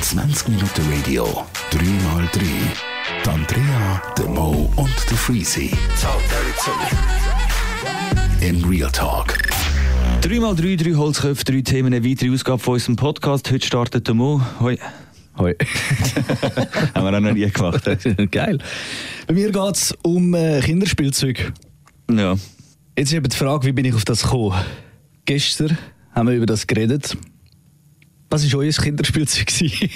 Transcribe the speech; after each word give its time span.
20 0.00 0.48
Minuten 0.48 0.82
Radio, 0.92 1.26
3x3. 1.72 2.40
Die 3.24 3.28
Andrea, 3.28 4.00
der 4.16 4.26
Mo 4.26 4.70
und 4.76 4.94
der 5.10 5.16
Freezy. 5.16 5.72
In 8.40 8.64
Real 8.64 8.92
Talk. 8.92 9.36
3x3, 10.22 10.84
3 10.84 10.94
Holzköpfe, 10.94 11.44
3 11.44 11.62
Themen, 11.62 11.92
eine 11.92 12.08
weitere 12.08 12.30
Ausgabe 12.30 12.60
von 12.60 12.74
unserem 12.74 12.94
Podcast. 12.94 13.50
Heute 13.50 13.66
startet 13.66 14.06
der 14.06 14.14
Mo. 14.14 14.40
Hoi. 14.60 14.78
Hoi. 15.36 15.56
Haben 16.94 17.06
wir 17.06 17.16
auch 17.16 17.20
noch 17.20 17.32
nie 17.32 17.50
gemacht. 17.50 17.82
Geil. 18.30 18.58
Bei 19.26 19.34
mir 19.34 19.50
geht 19.50 19.74
es 19.74 19.92
um 20.02 20.32
äh, 20.34 20.60
Kinderspielzeug. 20.60 21.52
Ja. 22.08 22.36
Jetzt 22.96 23.08
ist 23.08 23.14
eben 23.14 23.28
die 23.28 23.36
Frage, 23.36 23.66
wie 23.66 23.72
bin 23.72 23.84
ich 23.84 23.94
auf 23.94 24.04
das 24.04 24.22
gekommen? 24.22 24.54
Gestern 25.24 25.76
haben 26.14 26.28
wir 26.28 26.36
über 26.36 26.46
das 26.46 26.66
geredet. 26.66 27.16
Was 28.30 28.52
war 28.52 28.60
euer 28.60 28.72
Kinderspielzeug? 28.72 29.46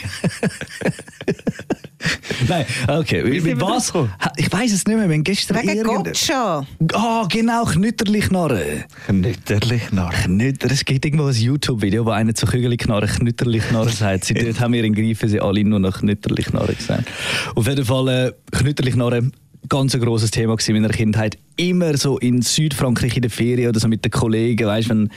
Nein, 2.48 2.64
okay. 2.86 3.24
Wie 3.24 3.40
sind 3.40 3.46
wir 3.46 3.56
Mit 3.56 3.64
was? 3.64 3.92
Ich 4.36 4.52
weiß 4.52 4.72
es 4.72 4.86
nicht 4.86 4.96
mehr. 4.96 5.08
Wenn 5.08 5.24
gestern 5.24 5.56
Wegen 5.56 5.82
Gotcha. 5.82 6.64
Ah, 6.92 7.26
genau, 7.28 7.64
Knütterlich-Knarren. 7.64 8.84
Knütterlich 9.06 9.90
nach. 9.90 10.12
Knütter, 10.12 10.70
es 10.70 10.84
gibt 10.84 11.04
irgendwo 11.04 11.26
ein 11.26 11.34
YouTube-Video, 11.34 12.06
wo 12.06 12.10
einer 12.10 12.34
zu 12.34 12.46
Kügeli-Knarren 12.46 13.08
Knütterlich-Knarren 13.08 13.92
sagt. 13.92 14.26
Seitdem 14.26 14.60
haben 14.60 14.72
wir 14.72 14.84
in 14.84 14.94
Greifen 14.94 15.28
sie 15.28 15.40
alle 15.40 15.64
nur 15.64 15.80
noch 15.80 15.98
Knütterlich-Knarren 15.98 16.76
gesagt. 16.76 17.08
Auf 17.56 17.66
jeden 17.66 17.84
Fall, 17.84 18.08
äh, 18.08 18.32
Knütterlich-Knarren, 18.52 19.32
ganz 19.68 19.94
ein 19.94 20.00
grosses 20.00 20.30
Thema 20.30 20.56
in 20.66 20.74
meiner 20.74 20.88
Kindheit. 20.88 21.38
Immer 21.56 21.96
so 21.96 22.18
in 22.18 22.42
Südfrankreich 22.42 23.16
in 23.16 23.22
der 23.22 23.30
Ferien 23.30 23.68
oder 23.68 23.80
so 23.80 23.88
mit 23.88 24.04
den 24.04 24.10
Kollegen, 24.10 24.66
weißt 24.66 24.88
wenn 24.90 25.10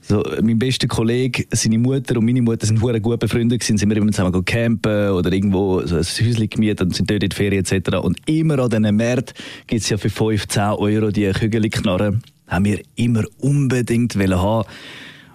so, 0.00 0.22
mein 0.40 0.58
bester 0.58 0.86
Kollege, 0.86 1.46
seine 1.50 1.78
Mutter 1.78 2.16
und 2.16 2.24
meine 2.24 2.40
Mutter 2.40 2.66
sind 2.66 2.80
hure 2.80 3.00
gut 3.00 3.18
befreundet 3.18 3.62
sind 3.64 3.80
wir 3.88 3.96
immer 3.96 4.12
zusammen 4.12 4.44
campen 4.44 5.10
oder 5.10 5.32
irgendwo 5.32 5.84
so 5.84 5.96
ein 5.96 6.02
Häuschen 6.02 6.48
gemietet 6.48 6.82
und 6.82 6.94
sind 6.94 7.10
dort 7.10 7.24
in 7.24 7.30
die 7.30 7.36
Ferien 7.36 7.64
etc. 7.64 7.96
Und 7.96 8.18
immer 8.26 8.58
an 8.60 8.70
diesen 8.70 8.96
Märkten 8.96 9.34
gibt 9.66 9.82
es 9.82 9.88
ja 9.88 9.96
für 9.96 10.10
5, 10.10 10.46
10 10.46 10.62
Euro 10.62 11.10
die 11.10 11.28
Kügeli-Knarren. 11.30 12.22
Haben 12.46 12.64
wir 12.64 12.80
immer 12.94 13.24
unbedingt 13.40 14.14
haben 14.14 14.64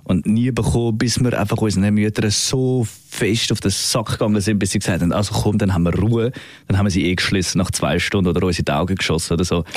und 0.03 0.25
nie 0.25 0.51
bekommen, 0.51 0.97
bis 0.97 1.23
wir 1.23 1.39
einfach 1.39 1.57
unseren 1.57 1.93
Müttern 1.93 2.31
so 2.31 2.87
fest 3.09 3.51
auf 3.51 3.59
den 3.59 3.71
Sack 3.71 4.11
gegangen 4.13 4.41
sind, 4.41 4.59
bis 4.59 4.71
sie 4.71 4.79
gesagt 4.79 5.01
haben, 5.01 5.11
also 5.11 5.33
komm, 5.33 5.57
dann 5.57 5.73
haben 5.73 5.83
wir 5.83 5.93
Ruhe. 5.93 6.31
Dann 6.67 6.77
haben 6.77 6.85
wir 6.85 6.91
sie 6.91 7.05
eh 7.05 7.15
geschlossen 7.15 7.59
nach 7.59 7.71
zwei 7.71 7.99
Stunden 7.99 8.29
oder 8.29 8.45
uns 8.45 8.59
in 8.59 8.65
die 8.65 8.71
Augen 8.71 8.95
geschossen 8.95 9.33
oder 9.33 9.43
so. 9.43 9.63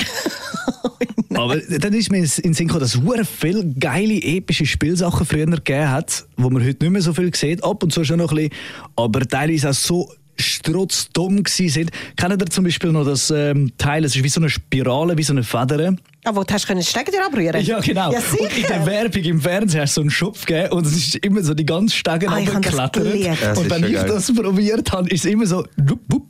Aber 1.33 1.57
dann 1.57 1.93
ist 1.93 2.11
mir 2.11 2.19
in 2.19 2.23
den 2.23 2.53
Sinn 2.53 2.67
gekommen, 2.67 2.79
dass 2.79 2.95
es 2.95 3.27
viele 3.27 3.65
geile, 3.77 4.15
epische 4.15 4.65
Spielsachen 4.65 5.25
früher 5.25 5.45
gegeben 5.45 5.91
hat, 5.91 6.25
wo 6.37 6.49
man 6.49 6.63
heute 6.63 6.83
nicht 6.83 6.91
mehr 6.91 7.01
so 7.01 7.13
viel 7.13 7.33
sieht. 7.35 7.63
Ab 7.63 7.83
und 7.83 7.91
zu 7.91 8.03
schon 8.03 8.19
noch 8.19 8.31
ein 8.31 8.37
bisschen, 8.37 8.53
aber 8.95 9.21
teilweise 9.21 9.69
auch 9.69 9.73
so 9.73 10.09
strotzdumm 10.39 11.43
gewesen 11.43 11.69
sind. 11.69 11.91
Kennt 12.15 12.41
ihr 12.41 12.45
zum 12.47 12.63
Beispiel 12.63 12.91
noch 12.91 13.05
das 13.05 13.31
ähm, 13.31 13.71
Teil, 13.77 14.03
es 14.05 14.15
ist 14.15 14.23
wie 14.23 14.29
so 14.29 14.39
eine 14.41 14.49
Spirale, 14.49 15.17
wie 15.17 15.23
so 15.23 15.33
eine 15.33 15.43
Feder. 15.43 15.95
Ah, 16.23 16.31
wo 16.35 16.43
du 16.43 16.53
hast 16.53 16.65
können 16.67 16.79
die 16.79 16.85
Stege 16.85 17.11
dir 17.11 17.23
abrühren? 17.25 17.61
Ja, 17.63 17.79
genau. 17.79 18.11
Ja, 18.11 18.19
und 18.39 18.57
in 18.57 18.63
der. 18.63 18.85
Werbung 18.85 19.23
im 19.23 19.39
Fernsehen 19.41 19.81
hast 19.81 19.95
du 19.95 19.99
so 19.99 20.01
einen 20.01 20.09
Schopf 20.09 20.45
gegeben 20.45 20.71
und 20.73 20.85
es 20.85 20.95
ist 20.95 21.15
immer 21.17 21.43
so 21.43 21.53
die 21.53 21.65
ganze 21.65 21.95
Stege 21.95 22.27
Ah, 22.29 22.39
ich 22.39 22.53
runtergeklettert. 22.53 23.57
Und 23.57 23.69
wenn 23.69 23.83
ich 23.85 23.93
geil. 23.93 24.07
das 24.07 24.33
probiert 24.33 24.91
habe, 24.91 25.07
ist 25.09 25.25
es 25.25 25.31
immer 25.31 25.45
so, 25.45 25.63
wupp, 25.77 26.23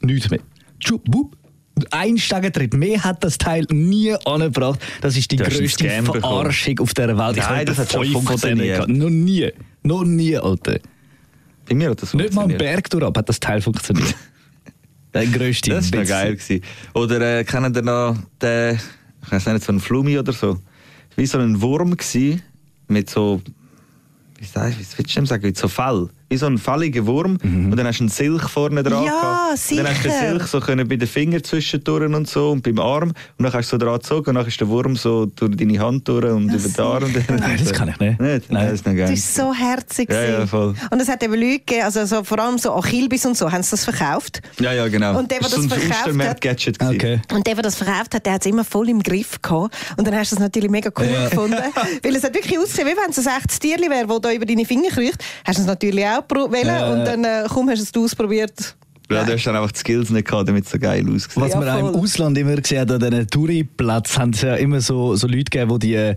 nichts 0.00 0.30
mehr. 0.30 0.40
Tschupp, 0.80 1.02
wupp. 1.08 1.36
Und 1.74 1.92
Ein 1.92 2.16
Stegentritt 2.16 2.72
mehr 2.72 3.04
hat 3.04 3.22
das 3.22 3.36
Teil 3.36 3.66
nie 3.70 4.14
angebracht. 4.24 4.80
Das 5.02 5.14
ist 5.14 5.30
die 5.30 5.36
grösste 5.36 5.68
Scam 5.68 6.04
bekommen. 6.04 6.22
Verarschung 6.22 6.78
auf 6.78 6.94
dieser 6.94 7.18
Welt. 7.18 7.36
Ich 7.36 7.42
Nein, 7.42 7.54
habe 7.56 7.64
das 7.66 7.78
hat 7.78 7.92
schon 7.92 8.22
von 8.22 8.40
denen 8.40 8.66
gehabt. 8.66 8.88
Noch 8.88 9.10
nie. 9.10 9.50
Noch 9.82 10.04
nie, 10.04 10.38
Alter. 10.38 10.78
Bei 11.68 11.74
mir 11.74 11.90
hat 11.90 12.02
das 12.02 12.14
Nicht 12.14 12.34
mal 12.34 12.44
am. 12.44 12.56
Berg 12.56 12.88
durch 12.90 13.04
hat 13.04 13.28
das 13.28 13.40
Teil 13.40 13.60
funktioniert. 13.60 14.14
Der 15.14 15.26
grösste 15.26 15.70
Das 15.70 15.92
war 15.92 16.04
geil. 16.04 16.36
Gewesen. 16.36 16.62
Oder 16.94 17.38
äh, 17.38 17.44
kennt 17.44 17.76
ihr 17.76 17.82
noch 17.82 18.16
den, 18.40 18.78
ich 19.22 19.32
weiß 19.32 19.46
nicht, 19.46 19.64
so 19.64 19.72
einen 19.72 19.80
Flumi 19.80 20.18
oder 20.18 20.32
so? 20.32 20.60
Wie 21.16 21.26
so 21.26 21.38
ein 21.38 21.60
Wurm 21.60 21.96
gewesen, 21.96 22.42
mit 22.88 23.08
so, 23.08 23.40
wie 24.38 24.44
sag 24.44 24.70
ich, 24.70 24.78
wie 24.78 24.98
willst 24.98 25.16
du 25.16 25.20
dem 25.20 25.26
sagen, 25.26 25.46
mit 25.46 25.56
so 25.56 25.68
Fell. 25.68 26.10
Wie 26.28 26.36
so 26.36 26.46
ein 26.46 26.58
falliger 26.58 27.06
Wurm. 27.06 27.38
Mhm. 27.42 27.70
Und 27.70 27.76
dann 27.76 27.86
hast 27.86 27.98
du 28.00 28.02
einen 28.04 28.08
Silch 28.08 28.48
vorne 28.48 28.82
dran 28.82 29.04
Ja, 29.04 29.10
gehabt. 29.10 29.70
Und 29.70 29.76
dann 29.78 29.86
hast 29.88 29.98
du 30.04 30.08
den 30.08 30.12
sicher. 30.12 30.28
Silch 30.30 30.42
so 30.48 30.60
können 30.60 30.88
bei 30.88 30.96
den 30.96 31.06
Fingern 31.06 31.44
zwischendurch 31.44 32.02
und 32.12 32.28
so 32.28 32.50
und 32.50 32.62
beim 32.62 32.78
Arm. 32.80 33.10
Und 33.10 33.44
dann 33.44 33.52
hast 33.52 33.72
du 33.72 33.76
so 33.76 33.78
dran 33.84 33.94
gezogen 33.98 34.30
und 34.30 34.34
dann 34.34 34.46
ist 34.46 34.60
der 34.60 34.68
Wurm 34.68 34.96
so 34.96 35.26
durch 35.26 35.56
deine 35.56 35.78
Hand 35.78 36.08
durch 36.08 36.24
und 36.24 36.52
über 36.52 36.68
den 36.68 36.84
Arm. 36.84 37.12
Nein, 37.28 37.56
das 37.62 37.72
kann 37.72 37.88
ich 37.90 37.98
nicht. 38.00 38.20
Nicht? 38.20 38.20
Nein. 38.20 38.42
Nein, 38.50 38.64
das 38.66 38.72
ist 38.80 38.86
noch 38.86 38.94
geil. 38.94 39.08
Das 39.14 39.38
war 39.38 39.44
so 39.46 39.54
herzig. 39.54 40.10
Ja, 40.10 40.22
ja, 40.24 40.46
voll. 40.46 40.74
Und 40.90 41.00
es 41.00 41.08
hat 41.08 41.22
eben 41.22 41.34
Leute 41.34 41.58
gegeben, 41.60 41.82
also 41.84 42.04
so, 42.06 42.24
vor 42.24 42.38
allem 42.40 42.58
so 42.58 42.72
Achillebis 42.74 43.24
und 43.24 43.36
so, 43.36 43.50
haben 43.52 43.62
sie 43.62 43.70
das 43.70 43.84
verkauft. 43.84 44.42
Ja, 44.58 44.72
ja, 44.72 44.88
genau. 44.88 45.18
Und 45.18 45.30
der, 45.30 45.38
der 45.38 45.48
ist 45.48 45.56
ein 45.58 45.68
das 45.68 45.78
verkauft 45.78 46.18
hat- 46.28 46.40
gewesen. 46.40 46.74
Okay. 46.80 47.20
Und 47.32 47.46
der, 47.46 47.54
der 47.54 47.62
das 47.62 47.76
verkauft 47.76 48.14
hat, 48.16 48.26
der 48.26 48.32
hat 48.34 48.40
es 48.40 48.46
immer 48.50 48.64
voll 48.64 48.88
im 48.88 49.00
Griff 49.00 49.40
gehabt. 49.40 49.76
Und 49.96 50.06
dann 50.06 50.16
hast 50.16 50.32
du 50.32 50.36
es 50.36 50.40
natürlich 50.40 50.70
mega 50.70 50.90
cool 50.98 51.06
gefunden. 51.30 51.56
Weil 52.02 52.16
es 52.16 52.24
hat 52.24 52.34
wirklich 52.34 52.58
ausgesehen, 52.58 52.88
wie 52.88 52.96
wenn 52.96 53.10
es 53.10 53.26
ein 53.26 53.36
echtes 53.38 53.60
Tierli 53.60 53.88
wäre, 53.88 54.06
das 54.08 54.20
da 54.20 54.32
über 54.32 54.44
deine 54.44 54.64
Finger 54.64 54.88
kriecht. 54.88 55.22
Hast 55.44 55.58
du 55.58 55.62
es 55.62 55.68
natürlich 55.68 56.04
auch 56.04 56.15
pro- 56.22 56.50
wollen. 56.50 56.66
Ja. 56.66 56.92
Und 56.92 57.04
dann, 57.04 57.24
äh, 57.24 57.44
kaum 57.48 57.68
hast 57.70 57.94
du 57.94 58.00
es 58.00 58.04
ausprobiert. 58.04 58.76
Ja, 59.10 59.22
du 59.24 59.32
hast 59.34 59.44
dann 59.46 59.54
einfach 59.54 59.70
die 59.70 59.78
Skills 59.78 60.10
nicht 60.10 60.26
gehabt, 60.26 60.48
damit 60.48 60.64
es 60.64 60.70
so 60.72 60.78
geil 60.80 61.06
aussieht. 61.08 61.30
Was 61.36 61.52
Ja, 61.52 61.60
man 61.60 61.68
auch 61.68 61.92
im. 61.94 62.00
Ausland 62.00 62.36
immer 62.38 62.56
gesehen 62.56 62.80
hat, 62.80 62.90
an 62.90 62.98
diesen 63.00 63.28
Touri-Plätzen, 63.28 64.18
haben 64.20 64.30
es 64.30 64.42
ja 64.42 64.54
immer 64.56 64.80
so, 64.80 65.14
so 65.14 65.28
Leute 65.28 65.44
gegeben, 65.44 65.78
die 65.78 65.88
die, 65.92 66.14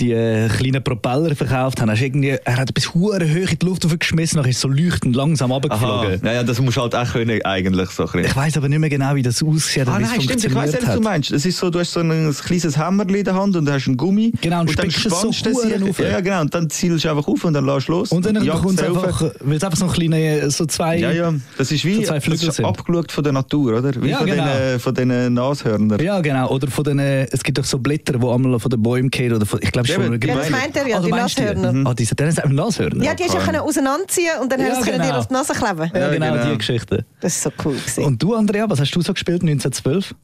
die 0.00 0.12
äh, 0.12 0.48
kleinen 0.48 0.82
Propeller 0.82 1.34
verkauft 1.34 1.80
haben. 1.80 1.90
Hast 1.90 2.02
irgendwie, 2.02 2.36
er 2.44 2.56
hat 2.56 2.72
bis 2.74 2.92
hure 2.94 3.24
hoch 3.24 3.50
in 3.50 3.58
die 3.58 3.66
Luft 3.66 3.86
geschmissen, 3.98 4.38
nachher 4.38 4.50
ist 4.50 4.60
so 4.60 4.68
leuchtend 4.68 5.16
langsam 5.16 5.52
runtergeflogen. 5.52 6.20
Naja, 6.22 6.42
das 6.42 6.60
musst 6.60 6.76
du 6.76 6.82
halt 6.82 6.94
auch 6.94 7.12
können, 7.12 7.40
eigentlich. 7.44 7.90
So 7.90 8.06
ein. 8.06 8.24
Ich 8.24 8.36
weiß 8.36 8.56
aber 8.56 8.68
nicht 8.68 8.78
mehr 8.78 8.90
genau, 8.90 9.14
wie 9.14 9.22
das 9.22 9.42
aussieht 9.42 9.88
Ah 9.88 9.98
es 10.00 10.10
nein, 10.10 10.20
stimmt, 10.20 10.44
ich 10.44 10.54
weiss, 10.54 10.70
funktioniert 10.70 10.88
was 10.88 10.94
du 10.94 11.00
meinst. 11.00 11.30
Es 11.32 11.46
ist 11.46 11.58
so, 11.58 11.70
du 11.70 11.78
hast 11.78 11.92
so 11.92 12.00
ein, 12.00 12.10
ein 12.10 12.32
kleines 12.34 12.78
Hämmerchen 12.78 13.14
in 13.14 13.24
der 13.24 13.34
Hand 13.34 13.56
und 13.56 13.64
du 13.64 13.72
hast 13.72 13.86
einen 13.86 13.96
Gummi. 13.96 14.32
Genau, 14.40 14.60
und 14.60 14.78
dann 14.78 14.88
es 14.88 15.02
so 15.02 15.10
spannst 15.10 15.46
du 15.46 15.50
es 15.50 15.64
hier. 15.64 15.82
rauf. 15.82 15.98
Ja, 15.98 16.20
genau. 16.20 16.40
Und 16.42 16.54
dann 16.54 16.68
zielst 16.70 17.04
du 17.04 17.10
einfach 17.10 17.26
auf 17.26 17.44
und 17.44 17.54
dann 17.54 17.64
lässt 17.64 17.88
du 17.88 17.92
los. 17.92 18.12
Und 18.12 18.26
dann 18.26 18.42
jagst 18.44 18.62
kommt 18.62 18.80
es 18.80 18.86
einfach, 18.86 19.22
es 19.22 19.64
einfach 19.64 19.76
so 19.76 19.86
ein 19.86 19.92
kleine, 19.92 20.50
so 20.50 20.66
zwei... 20.66 20.98
Ja, 20.98 21.10
ja. 21.10 21.34
Das 21.56 21.72
ist 21.72 21.84
wie 21.84 21.96
so 21.96 22.02
zwei 22.02 22.18
das 22.18 22.42
ist 22.42 22.60
abgeschaut 22.60 23.12
von 23.12 23.24
der 23.24 23.32
Natur, 23.32 23.78
oder? 23.78 23.92
Wie 24.02 24.10
Ja, 24.10 24.18
von, 24.18 24.26
genau. 24.26 24.44
den, 24.44 24.80
von 24.80 24.94
den 24.94 25.34
Nashörnern. 25.34 26.00
Ja, 26.02 26.20
genau. 26.20 26.50
Oder 26.50 26.68
von 26.68 26.84
den, 26.84 26.98
es 26.98 27.42
gibt 27.42 27.58
doch 27.58 27.64
so 27.64 27.78
Blätter, 27.78 28.18
die 28.18 28.26
einmal 28.26 28.58
von 28.58 28.70
den 28.70 28.82
Bäumen 28.82 29.10
gehen. 29.10 29.32
Oder 29.32 29.46
von, 29.46 29.60
ich 29.62 29.72
glaube, 29.72 29.85
ist 29.88 30.24
Ja, 30.24 30.34
das 30.34 30.50
meint 30.50 30.76
er 30.76 30.86
ja, 30.86 30.98
du 31.00 31.06
die 31.06 31.12
Nashörner. 31.12 31.72
Mhm. 31.72 31.86
Ah, 31.86 31.94
dann 31.94 32.28
ist 32.28 32.38
es 32.38 32.44
Nashörner. 32.50 33.04
Ja, 33.04 33.14
die 33.14 33.24
hast 33.24 33.34
du 33.34 33.38
ja 33.38 33.44
können 33.44 33.58
auseinanderziehen 33.60 34.38
und 34.40 34.50
dann 34.52 34.60
Ja, 34.60 34.66
hast 34.66 34.76
du 34.76 34.80
es 34.80 34.86
können 34.86 34.98
genau. 35.02 35.12
dir 35.12 35.18
auf 35.18 35.26
die 35.28 35.34
Nase 35.34 35.52
kleben. 35.52 35.90
Ja, 35.94 36.00
Ja, 36.00 36.10
genau, 36.10 36.32
genau. 36.32 36.50
die 36.52 36.58
Geschichte. 36.58 37.04
Das 37.20 37.44
war 37.44 37.52
so 37.52 37.68
cool. 37.68 37.76
Gewesen. 37.76 38.04
Und 38.04 38.22
du, 38.22 38.34
Andrea, 38.34 38.68
was 38.68 38.80
hast 38.80 38.90
du 38.92 39.00
so 39.00 39.12
gespielt 39.12 39.42
1912? 39.42 40.14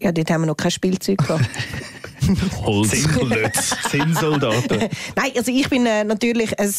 ja, 0.00 0.12
dort 0.12 0.30
haben 0.30 0.42
wir 0.42 0.46
noch 0.46 0.56
kein 0.56 0.70
Spielzeug 0.70 1.18
gehabt. 1.18 1.44
Holzklötz. 2.64 3.74
Zinnsoldaten. 3.90 4.78
Nein, 5.16 5.30
also 5.36 5.50
ich 5.50 5.68
bin 5.68 5.86
äh, 5.86 6.04
natürlich 6.04 6.58
ein, 6.58 6.72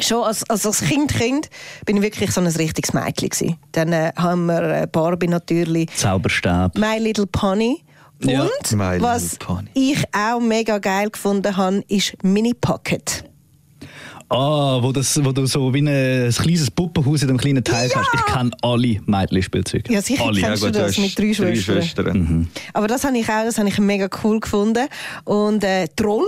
schon 0.00 0.24
als, 0.24 0.48
als, 0.48 0.66
als 0.66 0.80
Kind, 0.80 1.12
kind 1.14 1.48
bin 1.84 1.96
ich 1.96 2.02
wirklich 2.02 2.30
so 2.32 2.40
ein 2.40 2.46
richtiges 2.46 2.92
Mädchen 2.92 3.28
gewesen. 3.30 3.56
Dann 3.72 3.92
äh, 3.92 4.12
haben 4.16 4.46
wir 4.46 4.62
äh, 4.82 4.86
Barbie 4.86 5.28
natürlich, 5.28 5.90
Zauberstab. 5.94 6.76
My 6.76 6.98
Little 6.98 7.26
Pony. 7.26 7.82
Und 8.22 8.30
Ja, 8.30 8.48
was 9.00 9.38
ich 9.74 10.04
auch 10.12 10.40
mega 10.40 10.78
geil 10.78 11.10
gefunden 11.10 11.56
habe, 11.56 11.84
ist 11.88 12.14
Mini 12.24 12.52
Pocket. 12.54 13.24
Ah, 14.30 14.78
wo, 14.82 14.92
das, 14.92 15.24
wo 15.24 15.32
du 15.32 15.46
so 15.46 15.72
wie 15.72 15.78
ein, 15.78 15.88
ein 15.88 16.30
kleines 16.30 16.70
Puppenhaus 16.70 17.22
in 17.22 17.30
einem 17.30 17.38
kleinen 17.38 17.64
Teil 17.64 17.90
hast. 17.94 18.08
Ich 18.12 18.26
kenne 18.26 18.50
alle 18.60 19.00
Mädchenspielzeuge. 19.06 19.90
Ja, 19.90 20.02
sicher 20.02 20.26
alle. 20.26 20.40
kennst 20.40 20.62
du 20.64 20.70
das 20.70 20.98
mit 20.98 21.18
drei 21.18 21.32
Schwestern. 21.32 21.56
Schwestern. 21.82 22.48
Aber 22.74 22.88
das 22.88 23.04
habe 23.04 23.16
ich 23.16 23.26
auch, 23.28 23.44
das 23.44 23.56
habe 23.58 23.68
ich 23.68 23.78
mega 23.78 24.08
cool 24.22 24.38
gefunden. 24.40 24.86
Und 25.24 25.64
äh, 25.64 25.86
Troll, 25.96 26.26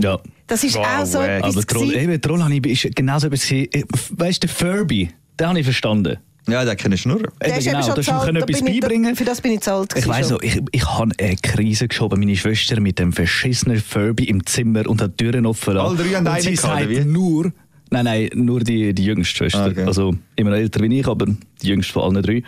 Ja. 0.00 0.18
das 0.48 0.64
ist 0.64 0.74
Wow, 0.74 0.86
auch 1.02 1.06
so 1.06 1.20
etwas 1.20 1.56
Aber 1.56 1.66
Troll, 1.66 1.94
eben, 1.94 2.20
Troll 2.20 2.42
habe 2.42 2.52
ich, 2.54 2.84
ist 2.84 2.96
genauso 2.96 3.28
etwas 3.28 3.46
gewesen. 3.46 3.84
Weißt 4.10 4.42
du, 4.42 4.48
Furby, 4.48 5.10
den 5.38 5.46
habe 5.46 5.58
ich 5.60 5.64
verstanden. 5.64 6.18
Ja, 6.48 6.64
der 6.64 6.76
kann 6.76 6.96
schnurren. 6.96 7.28
Der 7.40 7.48
Eben 7.48 7.58
ist 7.58 7.64
genau, 7.64 7.94
du 7.94 8.02
hast 8.02 8.28
ihm 8.28 8.36
etwas 8.36 8.62
beibringen. 8.62 9.16
Für 9.16 9.24
das 9.24 9.40
bin 9.40 9.52
ich 9.52 9.60
zu 9.60 9.72
alt. 9.72 9.92
Ich 9.94 10.04
gewesen 10.04 10.10
weiss 10.10 10.30
noch, 10.30 10.42
ich, 10.42 10.60
ich 10.72 10.86
habe 10.86 11.12
eine 11.18 11.36
Krise 11.36 11.88
geschoben, 11.88 12.18
meine 12.18 12.36
Schwester 12.36 12.80
mit 12.80 12.98
dem 12.98 13.12
verschissenen 13.12 13.78
Furby 13.78 14.24
im 14.24 14.44
Zimmer 14.46 14.88
und 14.88 15.02
hat 15.02 15.20
die 15.20 15.24
Türen 15.24 15.46
offen 15.46 15.74
lassen. 15.74 15.98
Alle 15.98 16.08
drei 16.08 16.16
haben 16.16 16.26
und 16.26 16.42
sie 16.42 16.56
sagt 16.56 16.88
wie? 16.88 17.00
nur, 17.04 17.52
nein, 17.90 18.04
nein, 18.04 18.30
nur 18.34 18.60
die, 18.60 18.94
die 18.94 19.04
jüngste 19.04 19.36
Schwester. 19.36 19.64
Ah, 19.64 19.68
okay. 19.68 19.84
Also 19.84 20.14
immer 20.36 20.50
noch 20.50 20.56
älter 20.56 20.82
wie 20.82 20.98
ich, 20.98 21.06
aber 21.06 21.26
die 21.62 21.66
jüngste 21.66 21.92
von 21.92 22.02
allen 22.04 22.22
drei. 22.22 22.42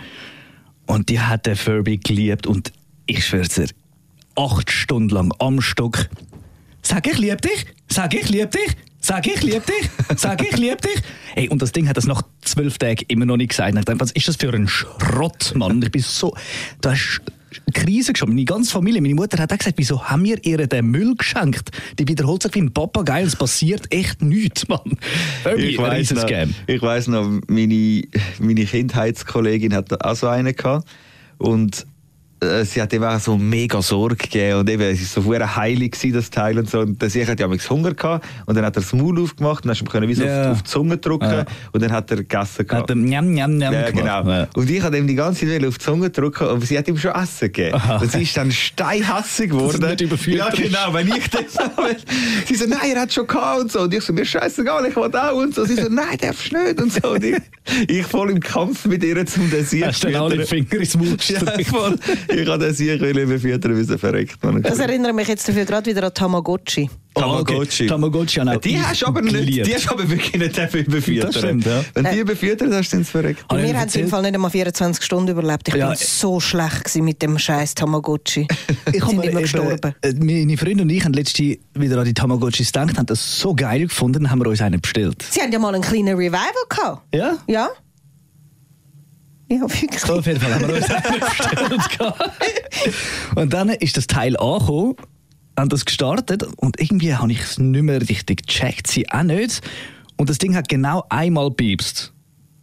Und 0.87 1.09
die 1.09 1.21
hat 1.21 1.47
den 1.47 1.56
Furby 1.56 1.99
geliebt 1.99 2.47
und 2.47 2.73
ich 3.06 3.27
schwör's 3.27 3.50
dir, 3.50 3.69
acht 4.37 4.71
Stunden 4.71 5.11
lang 5.11 5.33
am 5.38 5.61
Stock. 5.61 6.09
Sag 6.83 7.06
ich 7.06 7.19
lieb 7.19 7.41
dich, 7.43 7.67
sag 7.88 8.15
ich 8.15 8.29
lieb 8.29 8.50
dich, 8.50 8.77
sag 9.02 9.26
ich 9.26 9.43
lieb 9.43 9.66
dich, 9.66 9.90
sag 10.16 10.40
ich 10.43 10.56
lieb 10.56 10.81
dich. 10.81 11.02
Ey, 11.34 11.49
und 11.49 11.60
das 11.60 11.72
Ding 11.72 11.88
hat 11.88 11.96
das 11.96 12.06
nach 12.06 12.22
zwölf 12.40 12.78
Tagen 12.78 13.04
immer 13.08 13.26
noch 13.26 13.37
nicht 13.37 13.50
gesagt. 13.50 13.76
Ich 13.76 13.84
dachte, 13.84 14.00
was 14.00 14.12
ist 14.12 14.28
das 14.28 14.37
für 14.37 14.54
ein 14.54 14.69
Schrott, 14.69 15.52
Mann? 15.54 15.72
Und 15.72 15.84
ich 15.84 15.93
bin 15.93 16.00
so, 16.00 16.34
du 16.81 16.90
hast 16.90 17.20
Krise 17.75 18.12
geschoben. 18.12 18.34
Meine 18.34 18.44
ganze 18.44 18.72
Familie, 18.72 19.02
meine 19.02 19.14
Mutter 19.14 19.38
hat 19.43 19.52
auch 19.52 19.58
gesagt, 19.58 19.76
wieso 19.76 20.02
haben 20.04 20.25
wir 20.25 20.43
ihr 20.44 20.66
den 20.66 20.87
Müll 20.87 21.14
geschenkt? 21.16 21.70
Die 21.99 22.08
wiederholt 22.08 22.43
sich 22.43 22.54
wie 22.54 22.60
ein 22.60 22.72
Papagei 22.72 23.20
und 23.20 23.26
es 23.26 23.37
passiert 23.37 23.93
echt 23.93 24.22
nichts, 24.22 24.69
Mann. 24.69 24.96
Ich 25.56 25.78
weiß 25.78 26.12
noch, 26.12 26.28
ich 26.66 26.82
weiss 26.82 27.08
noch 27.08 27.40
meine, 27.49 28.02
meine 28.38 28.64
Kindheitskollegin 28.64 29.75
hat 29.75 30.02
auch 30.02 30.16
so 30.16 30.28
einen 30.28 30.54
gehabt. 30.54 30.88
Und 31.38 31.87
sie 32.65 32.83
hat 32.83 32.93
ihm 32.93 33.05
auch 33.05 33.21
so 33.21 33.37
mega 33.39 33.81
Sorge 33.83 34.17
gegeben 34.17 34.59
und 34.61 34.71
eben, 34.71 34.83
es 34.83 35.15
war 35.17 35.23
so 35.23 35.31
sehr 35.31 35.56
heilig 35.56 35.93
gewesen, 35.93 36.12
das 36.15 36.31
Teil 36.31 36.59
und 36.59 36.69
so. 36.69 36.81
Und 36.81 37.00
der 37.00 37.09
Sieg 37.11 37.29
hat 37.29 37.39
ja 37.39 37.49
Hunger 37.71 37.94
gehabt 37.94 38.27
und 38.47 38.55
dann 38.56 38.65
hat 38.65 38.77
er 38.77 38.83
das 38.83 38.93
Maul 38.93 39.21
aufgemacht 39.23 39.65
und 39.65 39.79
dann 39.79 39.89
können 39.89 40.09
wie 40.09 40.15
so 40.15 40.25
Ja. 40.25 40.50
auf, 40.53 40.62
die 40.62 40.71
Zunge 40.71 40.97
drücken 40.99 41.31
Ja. 41.31 41.44
und 41.73 41.83
dann 41.83 41.93
hat 41.93 42.11
er 42.11 42.19
gegessen 42.19 42.67
gehabt. 42.67 42.83
Hat 42.83 42.91
er 42.91 42.97
njam, 42.97 43.33
njam, 43.33 43.56
njam 43.56 43.73
ja, 43.73 43.91
genau. 43.91 44.29
Ja. 44.29 44.49
Und 44.55 44.71
ich 44.71 44.83
habe 44.83 44.99
ihm 44.99 45.06
die 45.06 45.15
ganze 45.15 45.47
Zeit 45.47 45.65
auf 45.65 45.79
die 45.79 45.85
Zunge 45.85 46.11
drücken, 46.11 46.44
aber 46.49 46.65
sie 46.67 46.77
hat 46.77 46.89
ihm 46.89 46.99
schon 46.99 47.12
Essen 47.12 47.49
gegeben. 47.53 47.75
Aha. 47.77 47.97
Und 47.99 48.11
sie 48.11 48.23
ist 48.23 48.37
dann 48.37 48.50
steinhassig 48.50 49.50
geworden. 49.50 49.88
nicht 49.88 50.00
überführt 50.00 50.38
Ja, 50.38 50.49
genau. 50.50 50.93
Wenn 50.95 51.09
ich 51.09 51.29
das 51.31 51.41
Sie 52.47 52.55
so, 52.55 52.67
nein, 52.67 52.79
er 52.95 53.03
hat 53.03 53.12
schon 53.12 53.27
gehabt 53.27 53.61
und 53.61 53.73
so. 53.73 53.81
Und 53.83 53.95
ich 53.95 54.03
so, 54.03 54.12
mir 54.12 54.25
scheißegal, 54.25 54.87
ich 54.87 54.97
will 54.97 55.15
auch 55.15 55.37
und 55.37 55.55
so. 55.55 55.65
Sie 55.65 55.75
so, 55.77 55.88
nein, 55.88 56.17
darfst 56.21 56.53
nicht 56.53 56.81
und 56.81 56.93
so. 56.93 57.11
Und 57.12 57.25
ich, 57.25 57.37
ich 57.88 58.06
voll 58.06 58.31
im 58.31 58.41
Kampf 58.41 58.85
mit 58.87 59.05
ihr 59.05 59.25
zum 59.27 59.50
den 59.50 59.65
Sieg 59.65 59.85
Hast 59.87 60.03
du 60.05 60.11
dann 60.11 60.23
alle 60.23 60.45
Finger 60.47 60.75
ins 60.75 60.97
Maul 60.97 61.06
Ja, 61.29 61.38
gestreckt? 61.38 61.69
voll. 61.69 61.97
Ich 62.34 62.49
habe 62.49 62.64
den 62.64 62.75
Sieg 62.75 63.00
befüttern, 63.00 63.76
er 63.90 63.99
verreckt. 63.99 64.43
Man. 64.43 64.62
Das 64.62 64.79
erinnert 64.79 65.14
mich 65.14 65.29
jetzt 65.29 65.49
dafür 65.49 65.64
gerade 65.64 65.90
wieder 65.90 66.05
an 66.06 66.14
Tamagotchi. 66.14 66.88
Tamagotchi. 67.14 67.84
Oh, 67.84 67.88
Tamagotchi 67.88 68.40
haben 68.40 68.49
auch 68.49 68.56
Die 68.61 68.81
hast 68.81 69.02
du 69.02 69.06
aber 69.06 69.20
nicht, 69.20 69.34
geliebt. 69.34 69.67
die 69.67 69.75
hast 69.75 69.84
du 69.87 69.90
aber 69.90 70.08
wirklich 70.08 70.34
nicht 70.34 70.56
dafür 70.56 70.82
stimmt, 71.37 71.67
ja. 71.67 71.84
Wenn 71.94 72.11
die 72.17 72.25
befüttert 72.25 72.73
hast, 72.73 72.90
sind 72.90 73.05
sie 73.05 73.11
verreckt. 73.11 73.44
Ich 73.52 73.58
Wir 73.62 73.79
haben 73.79 73.88
es 73.88 73.96
im? 73.96 74.08
Fall 74.08 74.23
nicht 74.23 74.34
einmal 74.34 74.50
24 74.50 75.05
Stunden 75.05 75.29
überlebt. 75.31 75.69
Ich 75.69 75.75
Ja, 75.75 75.88
bin 75.88 75.94
äh, 75.99 76.02
so 76.02 76.40
schlecht 76.40 76.84
gewesen 76.84 77.05
mit 77.05 77.20
dem 77.20 77.38
scheiß 77.38 77.75
Tamagotchi. 77.75 78.46
Ich 78.93 79.05
mir 79.06 79.25
immer 79.25 79.40
gestorben. 79.43 79.94
äh, 80.02 80.12
meine 80.14 80.56
Freunde 80.56 80.82
und 80.82 80.90
ich 80.90 81.05
haben 81.05 81.12
letztens 81.12 81.58
wieder 81.75 81.99
an 81.99 82.05
die 82.05 82.14
Tamagotchis 82.14 82.73
gedacht, 82.73 82.96
haben 82.99 83.06
das 83.06 83.38
so 83.40 83.55
geil 83.55 83.82
gefunden, 83.82 84.31
haben 84.31 84.40
wir 84.40 84.49
uns 84.49 84.61
einen 84.62 84.81
bestellt. 84.81 85.23
Sie 85.31 85.40
haben 85.40 85.52
ja 85.52 85.58
mal 85.58 85.75
einen 85.75 85.82
kleinen 85.82 86.17
Revival 86.17 86.40
gehabt. 86.69 87.02
Ja? 87.14 87.37
Ja? 87.46 87.69
Ja, 89.52 89.60
wirklich. 89.60 90.00
So, 90.00 90.14
auf 90.14 90.26
jeden 90.26 90.40
Fall 90.40 90.54
haben 90.54 90.66
wir 90.66 90.76
uns 90.76 90.87
bestellt. 91.28 92.08
und 93.34 93.52
dann 93.52 93.69
ist 93.69 93.96
das 93.99 94.06
Teil 94.06 94.34
angekommen, 94.38 94.94
haben 95.58 95.69
das 95.69 95.84
gestartet 95.84 96.44
und 96.56 96.81
irgendwie 96.81 97.14
habe 97.14 97.31
ich 97.32 97.40
es 97.43 97.58
nicht 97.58 97.82
mehr 97.82 98.00
richtig 98.00 98.46
gecheckt, 98.46 98.87
sie 98.87 99.08
auch 99.10 99.22
nicht. 99.22 99.60
Und 100.16 100.31
das 100.31 100.38
Ding 100.38 100.54
hat 100.54 100.69
genau 100.69 101.04
einmal 101.10 101.50
piepst. 101.50 102.12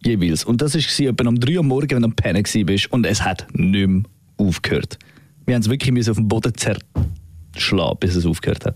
Jeweils. 0.03 0.45
Und 0.45 0.62
das 0.62 0.74
war 0.74 1.07
etwa 1.07 1.27
um 1.27 1.39
3 1.39 1.57
Uhr 1.57 1.63
morgens, 1.63 1.91
wenn 1.91 2.01
du 2.01 2.07
am 2.07 2.15
Pennen 2.15 2.44
warst 2.44 2.91
und 2.91 3.06
es 3.06 3.24
hat 3.24 3.45
nicht 3.53 3.88
mehr 3.88 4.03
aufgehört. 4.38 4.97
Wir 5.45 5.56
haben 5.56 5.62
es 5.62 5.69
wirklich 5.69 5.91
müssen 5.91 6.12
auf 6.12 6.18
den 6.18 6.27
Boden 6.27 6.53
zerschlagen, 6.56 7.97
bis 8.00 8.15
es 8.15 8.25
aufgehört 8.25 8.65
hat. 8.65 8.75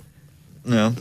Ja. 0.68 0.94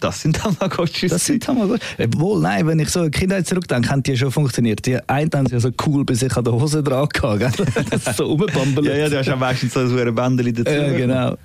Das 0.00 0.20
sind 0.20 0.36
Tamagotchis. 0.36 1.10
Das 1.10 1.24
sind 1.24 1.42
Tamagotchi. 1.42 1.84
Obwohl, 2.04 2.40
nein, 2.42 2.66
wenn 2.66 2.78
ich 2.78 2.90
so 2.90 3.00
an 3.00 3.10
Kindheit 3.10 3.46
zurückdenke, 3.46 3.88
haben 3.88 4.02
die 4.02 4.16
schon 4.16 4.30
funktioniert. 4.30 4.84
Die 4.86 4.98
einen 5.08 5.30
haben 5.34 5.46
sich 5.46 5.60
so 5.60 5.70
cool 5.86 6.04
bei 6.04 6.14
sich 6.14 6.36
an 6.36 6.44
der 6.44 6.52
Hose 6.52 6.82
dran 6.82 7.08
gehabt. 7.08 7.62
Das 7.90 8.06
ist 8.06 8.16
so 8.16 8.24
rumbambelt. 8.26 8.86
ja, 8.86 8.94
ja, 8.96 9.08
du 9.08 9.18
hast 9.18 9.26
ja 9.26 9.36
meistens 9.36 9.72
so 9.72 9.80
ein 9.80 10.14
Bändchen 10.14 10.54
dazu. 10.54 10.70
Ja, 10.70 10.92
genau. 10.92 11.36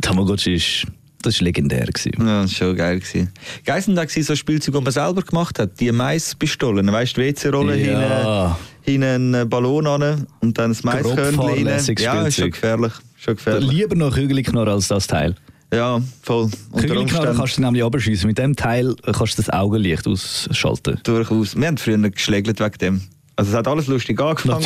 Tamagotchi 0.00 0.54
ist, 0.54 0.86
das 1.22 1.34
ist 1.34 1.40
legendär. 1.42 1.86
Gewesen. 1.86 2.12
Ja, 2.18 2.42
das 2.42 2.50
war 2.52 2.68
schon 2.68 2.76
geil. 2.76 3.00
Gewesen. 3.00 3.30
Geil 3.64 3.82
sind 3.82 3.96
gewesen, 3.96 4.22
so 4.22 4.34
Spielzeuge, 4.36 4.78
die 4.78 4.84
man 4.84 4.92
selber 4.92 5.22
gemacht 5.22 5.58
hat. 5.58 5.78
Die 5.80 5.92
Maispistolen, 5.92 6.90
weißt 6.90 7.16
du, 7.16 7.20
WC-Rolle 7.20 7.76
Ja. 7.78 8.58
hinten, 8.82 9.02
hinten 9.02 9.34
einen 9.34 9.48
Ballon 9.48 9.86
an 9.86 10.26
und 10.40 10.56
dann 10.56 10.70
das 10.70 10.82
Maiskörnchen 10.84 11.40
rein. 11.40 11.66
Ja, 11.66 11.76
ist 11.76 11.86
schon 11.86 11.96
Spielzeug. 11.98 12.52
gefährlich. 12.52 12.92
Schon 13.16 13.36
gefährlich. 13.36 13.70
Lieber 13.70 13.96
noch 13.96 14.14
Kügelknarre 14.14 14.72
als 14.72 14.88
das 14.88 15.06
Teil. 15.08 15.34
Ja, 15.72 16.00
voll. 16.22 16.48
Umständen 16.70 17.06
kannst 17.36 17.58
du 17.58 17.60
nämlich 17.60 17.84
abschiessen. 17.84 18.26
Mit 18.26 18.38
dem 18.38 18.56
Teil 18.56 18.94
kannst 19.04 19.38
du 19.38 19.42
das 19.42 19.50
Augenlicht 19.50 20.06
ausschalten. 20.06 20.98
durchaus. 21.02 21.56
Wir 21.56 21.66
haben 21.66 21.76
früher 21.78 21.98
geschlägelt 22.10 22.58
wegen 22.60 22.78
dem. 22.78 23.02
Also 23.36 23.52
es 23.52 23.56
hat 23.56 23.68
alles 23.68 23.86
lustig 23.86 24.20
angefangen. 24.20 24.64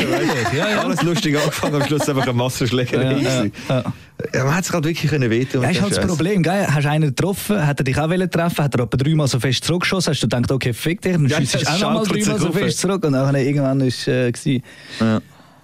Ja, 0.56 0.70
ja. 0.70 0.80
Alles 0.80 1.02
lustig 1.02 1.36
angefangen, 1.36 1.74
am 1.74 1.86
Schluss 1.86 2.08
einfach 2.08 2.22
eine 2.22 2.32
Massenschlägerei. 2.32 3.18
Ja, 3.20 3.44
ja, 3.44 3.50
ja. 3.68 4.44
Man 4.44 4.54
hat 4.54 4.64
sich 4.64 4.72
halt 4.72 4.86
wirklich 4.86 5.10
können 5.10 5.28
wehtun. 5.28 5.60
Mit 5.60 5.72
ist 5.72 5.82
halt 5.82 5.94
das. 5.94 6.06
Problem, 6.06 6.42
gell? 6.42 6.66
Hast 6.66 6.84
du 6.84 6.88
einen 6.88 7.08
getroffen, 7.08 7.66
hat 7.66 7.80
er 7.80 7.84
dich 7.84 7.98
auch 7.98 8.08
treffen, 8.08 8.64
hat 8.64 8.74
er 8.74 8.84
etwa 8.84 8.96
dreimal 8.96 9.28
so 9.28 9.38
fest 9.38 9.64
zurückgeschossen, 9.64 10.12
hast 10.14 10.22
du 10.22 10.26
gedacht, 10.26 10.50
okay, 10.50 10.72
fick 10.72 11.02
dich, 11.02 11.12
dann 11.12 11.26
Ja, 11.26 11.36
schießt 11.36 11.54
das 11.56 11.62
du 11.64 11.68
auch 11.68 11.80
nochmal 11.80 12.06
dreimal 12.06 12.38
so 12.38 12.52
fest 12.52 12.78
zurück 12.78 13.04
und 13.04 13.12
dann 13.12 13.34
irgendwann 13.34 13.80
ist 13.82 14.08
äh, 14.08 14.32
gewesen. 14.32 14.62
Ja. 15.00 15.20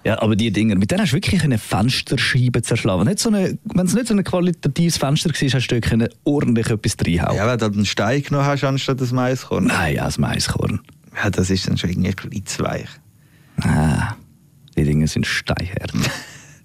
Ja, 0.09 0.23
aber 0.23 0.35
die 0.35 0.51
Dinger, 0.51 0.75
mit 0.75 0.89
denen 0.89 1.01
hast 1.01 1.11
du 1.11 1.17
wirklich 1.17 1.43
eine 1.43 1.59
Fensterscheibe 1.59 2.63
zerschlagen. 2.63 3.05
Nicht 3.05 3.19
so 3.19 3.29
eine, 3.29 3.59
wenn 3.63 3.85
es 3.85 3.93
nicht 3.93 4.07
so 4.07 4.15
ein 4.15 4.23
qualitatives 4.23 4.97
Fenster 4.97 5.29
war, 5.29 5.35
hast 5.35 5.67
du 5.67 5.81
können 5.81 6.09
ordentlich 6.23 6.67
etwas 6.67 6.95
reinhauen. 7.05 7.37
ja, 7.37 7.47
wenn 7.47 7.59
du 7.59 7.65
einen 7.67 7.85
Stein 7.85 8.23
genommen 8.23 8.47
hast, 8.47 8.63
anstatt 8.63 8.99
das 9.01 9.11
Maiskorn. 9.11 9.65
Nein, 9.65 9.97
ja, 9.97 10.05
das 10.05 10.17
Maiskorn. 10.17 10.79
Ja, 11.15 11.29
das 11.29 11.51
ist 11.51 11.67
dann 11.67 11.77
schon 11.77 11.91
irgendwie 11.91 12.13
klitzweich. 12.13 12.87
Ah, 13.61 14.15
die 14.75 14.83
Dinge 14.83 15.07
sind 15.07 15.27
steinhart. 15.27 15.93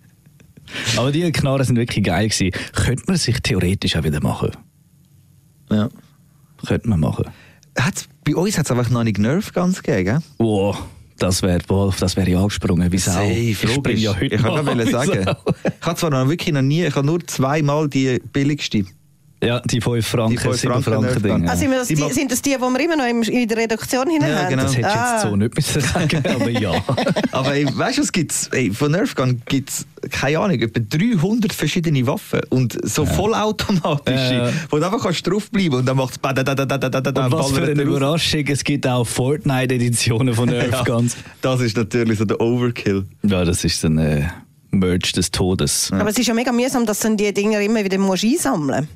aber 0.96 1.12
die 1.12 1.30
Knarren 1.30 1.66
sind 1.66 1.76
wirklich 1.76 2.02
geil 2.02 2.30
gewesen. 2.30 2.50
Könnte 2.72 3.04
man 3.08 3.16
sich 3.18 3.40
theoretisch 3.40 3.94
auch 3.96 4.04
wieder 4.04 4.22
machen. 4.22 4.52
Ja. 5.70 5.90
Könnte 6.64 6.88
man 6.88 7.00
machen. 7.00 7.26
Hat's, 7.78 8.08
bei 8.24 8.34
uns 8.36 8.56
hat 8.56 8.64
es 8.64 8.70
einfach 8.70 8.88
noch 8.88 9.04
nicht 9.04 9.18
Nerf 9.18 9.52
ganz 9.52 9.82
gegeben, 9.82 10.04
gell? 10.04 10.18
Wow, 10.38 10.78
das 11.24 11.42
wäre 11.42 11.60
das 11.98 12.16
wär 12.16 12.28
ja 12.28 12.38
angesprungen. 12.38 12.92
Wie 12.92 12.98
Sau. 12.98 13.12
Safe, 13.12 13.32
ich 13.32 13.58
spring 13.58 13.74
logisch. 13.74 14.02
ja 14.02 14.14
heute 14.14 14.34
ich 14.34 14.42
kann 14.42 14.54
sagen. 14.90 15.36
Ich 15.80 15.86
habe 15.86 15.98
zwar 15.98 16.10
noch 16.10 16.28
wirklich 16.28 16.52
noch 16.54 16.62
nie, 16.62 16.84
ich 16.84 16.94
habe 16.94 17.06
nur 17.06 17.26
zweimal 17.26 17.88
die 17.88 18.20
billigste. 18.32 18.84
Ja, 19.44 19.60
die 19.60 19.80
5 19.80 20.06
Franken, 20.06 20.30
Die 20.32 20.38
5 20.38 20.56
7 20.60 20.72
Franken 20.82 21.02
Franken 21.04 21.22
Dinge. 21.22 21.50
Ah, 21.52 21.56
sind, 21.56 21.70
das 21.72 21.88
Die 21.88 21.96
sind 21.96 22.30
das 22.32 22.42
die, 22.42 22.50
die 22.50 22.58
wir 22.60 22.80
immer 22.80 22.96
noch 22.96 23.04
in 23.06 23.48
der 23.48 23.56
Redaktion 23.58 24.08
hinein 24.10 24.30
Ja, 24.30 24.38
haben? 24.40 24.48
genau. 24.50 24.62
Das 24.64 24.76
hättest 24.76 24.94
du 24.94 24.98
Ah. 24.98 25.12
jetzt 25.14 25.22
so 25.22 25.36
nicht 25.36 25.54
müssen 25.56 25.80
sagen, 25.80 26.22
aber 26.34 26.50
ja. 26.50 26.72
Aber 27.32 27.54
ey, 27.54 27.66
weißt 27.66 27.98
du, 27.98 28.02
was 28.02 28.12
gibt's? 28.12 28.48
Ey, 28.52 28.70
von 28.72 28.92
Nerfgun 28.92 29.42
gibt 29.46 29.70
es, 29.70 29.86
keine 30.10 30.38
Ahnung, 30.38 30.60
etwa 30.60 30.80
300 30.80 31.52
verschiedene 31.52 32.06
Waffen 32.06 32.40
und 32.50 32.76
so 32.88 33.04
vollautomatische, 33.06 34.34
Ja. 34.34 34.50
wo 34.70 34.78
du 34.78 34.84
einfach 34.86 35.02
kannst 35.02 35.26
draufbleiben 35.26 35.80
und 35.80 35.86
dann 35.86 35.96
macht 35.96 36.14
es 36.22 36.30
Und 36.30 37.32
was 37.32 37.50
für 37.52 37.62
eine 37.64 37.82
Überraschung, 37.82 38.44
es 38.46 38.62
gibt 38.64 38.86
auch 38.86 39.04
Fortnite-Editionen 39.06 40.34
von 40.34 40.48
Nerf 40.50 40.84
Guns. 40.84 41.16
Das 41.40 41.60
ist 41.60 41.76
natürlich 41.76 42.18
so 42.18 42.24
der 42.24 42.40
Overkill. 42.40 43.04
Ja, 43.22 43.44
das 43.44 43.64
ist 43.64 43.84
ein 43.84 43.98
äh, 43.98 44.22
Merch 44.70 45.12
des 45.12 45.30
Todes. 45.30 45.90
Aber 45.92 46.10
es 46.10 46.18
ist 46.18 46.26
ja 46.26 46.34
mega 46.34 46.52
mühsam, 46.52 46.86
dass 46.86 47.00
du 47.00 47.14
die 47.16 47.32
Dinger 47.32 47.60
immer 47.60 47.84
wieder 47.84 47.98
musst 47.98 48.24
einsammeln 48.24 48.88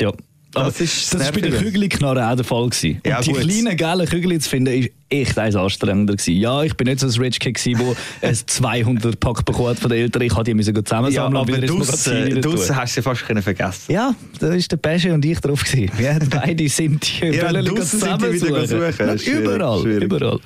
Ja. 0.00 0.12
Aber 0.54 0.64
Das 0.70 0.80
ist 0.80 1.12
das 1.12 1.20
ist 1.22 1.32
bei 1.34 1.42
den. 1.42 1.52
Kügelknarren 1.52 2.22
auch 2.22 2.34
der 2.34 2.44
Fall 2.44 2.70
gewesen. 2.70 3.00
Ja, 3.04 3.18
Und 3.18 3.26
die 3.26 3.32
gut. 3.32 3.40
kleinen 3.42 3.76
gelben 3.76 4.06
Kügel 4.06 4.40
zu 4.40 4.48
finden, 4.48 4.72
ist 4.82 4.90
echt 5.10 5.38
eins 5.38 5.54
anstrengender 5.54 6.14
gewesen. 6.16 6.40
Ja, 6.40 6.62
ich 6.62 6.74
bin 6.74 6.86
nicht 6.86 7.00
so 7.00 7.06
ein 7.06 7.12
Rich 7.22 7.38
Kid 7.38 7.58
wo 7.78 7.94
ein 8.26 8.34
200 8.34 9.20
Pack 9.20 9.44
bekommen 9.44 9.68
hat 9.68 9.78
von 9.78 9.90
den 9.90 10.00
Eltern. 10.00 10.22
Ich 10.22 10.32
hatte 10.32 10.44
die 10.44 10.54
müssen 10.54 10.74
Ja, 10.74 10.82
zusammensammeln 10.82 11.36
und 11.42 11.52
aber 11.54 11.66
draussen 11.66 12.40
draussen 12.40 12.76
hast 12.76 12.96
du 12.96 13.00
sie 13.00 13.02
fast 13.02 13.26
können 13.26 13.42
vergessen. 13.42 13.92
Ja, 13.92 14.14
da 14.40 14.48
ist 14.54 14.72
der 14.72 14.78
Pesche 14.78 15.12
und 15.12 15.22
ich 15.24 15.38
drauf 15.38 15.62
gewesen. 15.64 15.90
Wir 15.98 16.18
beide 16.30 16.68
sind 16.70 17.06
die 17.20 17.26
Ja, 17.26 17.50
wollen 17.52 17.66
draussen 17.66 18.00
sind 18.00 18.22
die 18.22 18.32
wieder 18.32 18.66
suchen. 18.66 19.18
Überall, 19.42 19.82
schwierig. 19.82 20.04
überall. 20.04 20.40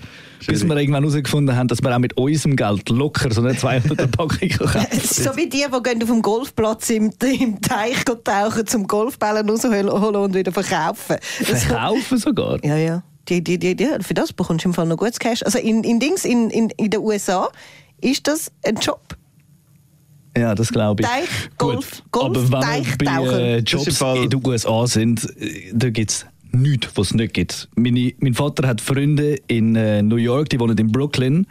Bis 0.47 0.65
wir 0.65 0.77
irgendwann 0.77 1.03
herausgefunden 1.05 1.57
haben, 1.57 1.69
dass 1.69 1.83
wir 1.83 1.95
auch 1.95 1.99
mit 1.99 2.17
unserem 2.17 2.57
Geld 2.57 2.89
locker 2.89 3.33
so 3.33 3.41
eine 3.43 3.57
200 3.57 4.11
Packung 4.17 4.49
kaufen 4.49 4.87
Es 4.91 5.05
ist 5.19 5.25
so 5.25 5.37
wie 5.37 5.49
die, 5.49 5.65
die 5.73 5.83
gehen 5.83 6.03
auf 6.03 6.09
dem 6.09 6.23
Golfplatz 6.23 6.91
im, 6.91 7.11
im 7.41 7.61
Teich 7.61 8.05
tauchen, 8.05 8.67
zum 8.67 8.87
Golfballen 8.87 9.49
rausholen 9.49 9.89
und 9.89 10.35
wieder 10.35 10.53
verkaufen. 10.53 11.17
Das- 11.49 11.65
Verkaufen 11.65 12.19
sogar. 12.19 12.65
Ja, 12.65 12.77
ja. 12.77 13.03
Die, 13.29 13.43
die, 13.43 13.57
die, 13.59 13.77
die, 13.77 13.89
für 14.01 14.15
das 14.15 14.33
bekommst 14.33 14.65
du 14.65 14.69
im 14.71 14.75
Fall 14.75 14.87
noch 14.87 14.97
gutes 14.97 15.19
Cash. 15.21 15.43
Also 15.45 15.59
in, 15.59 15.85
in 15.85 16.01
Dings, 16.01 16.25
in, 16.25 16.51
in, 16.51 16.71
in 16.71 16.91
den 16.91 17.01
USA 17.01 17.49
ist 18.01 18.27
das 18.27 18.51
ein 18.67 18.75
Job. 18.77 19.01
Ja, 20.37 20.55
das 20.55 20.71
glaube 20.71 21.03
ich. 21.03 21.09
Teich, 21.09 21.29
Golf, 21.59 22.03
Gut, 22.11 22.35
Golf, 22.35 22.37
aber 22.37 22.43
wenn 22.43 22.51
wir 22.53 22.61
Teich, 22.61 22.99
bei 22.99 23.05
Tauchen. 23.05 23.39
äh, 23.39 23.59
Jobs 23.59 23.87
im 23.87 23.93
Fall- 23.95 24.17
in 24.25 24.31
den 24.31 24.45
USA 24.47 24.87
sind, 24.87 25.25
äh, 25.39 25.71
da 25.75 25.91
gibt 25.91 26.11
es 26.11 26.27
nichts, 26.53 26.93
was 26.97 27.09
es 27.09 27.15
nicht 27.15 27.35
gibt. 27.35 27.69
Meine, 27.75 28.13
mein 28.19 28.35
Vater 28.35 28.67
hat 28.69 28.81
Freunde 28.81 29.37
in 29.47 29.75
äh, 29.77 30.03
New 30.03 30.17
York, 30.17 30.49
die 30.49 30.61
wohnen 30.61 30.77
in 30.79 30.93
Brooklyn 30.93 31.47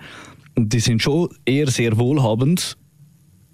und 0.55 0.73
die 0.73 0.79
sind 0.79 1.01
schon 1.01 1.29
eher 1.45 1.69
sehr 1.69 1.97
wohlhabend. 1.97 2.77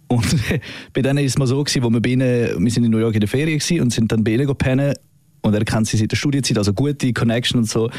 Und 0.08 0.26
bei 0.94 1.02
denen 1.02 1.20
ist 1.20 1.32
es 1.32 1.38
mal 1.38 1.48
so, 1.48 1.64
gewesen, 1.64 1.84
wo 1.84 1.90
wir 1.90 2.02
bei 2.02 2.10
ihnen, 2.12 2.64
wir 2.64 2.72
sind 2.72 2.86
in 2.86 2.92
New 2.92 3.00
York 3.00 3.16
in 3.16 3.20
der 3.20 3.30
Ferien 3.30 3.60
gewesen 3.60 3.82
und 3.82 3.92
sind 3.92 4.12
dann 4.12 4.24
bei 4.24 4.32
ihnen 4.32 4.48
pennen 4.56 4.94
und 5.42 5.54
er 5.54 5.64
kennt 5.64 5.88
sie 5.88 5.98
seit 5.98 6.12
der 6.12 6.18
Studienzeit, 6.18 6.58
also 6.58 6.74
gute 6.74 7.14
Connection 7.14 7.60
und 7.60 7.70
so. 7.70 7.90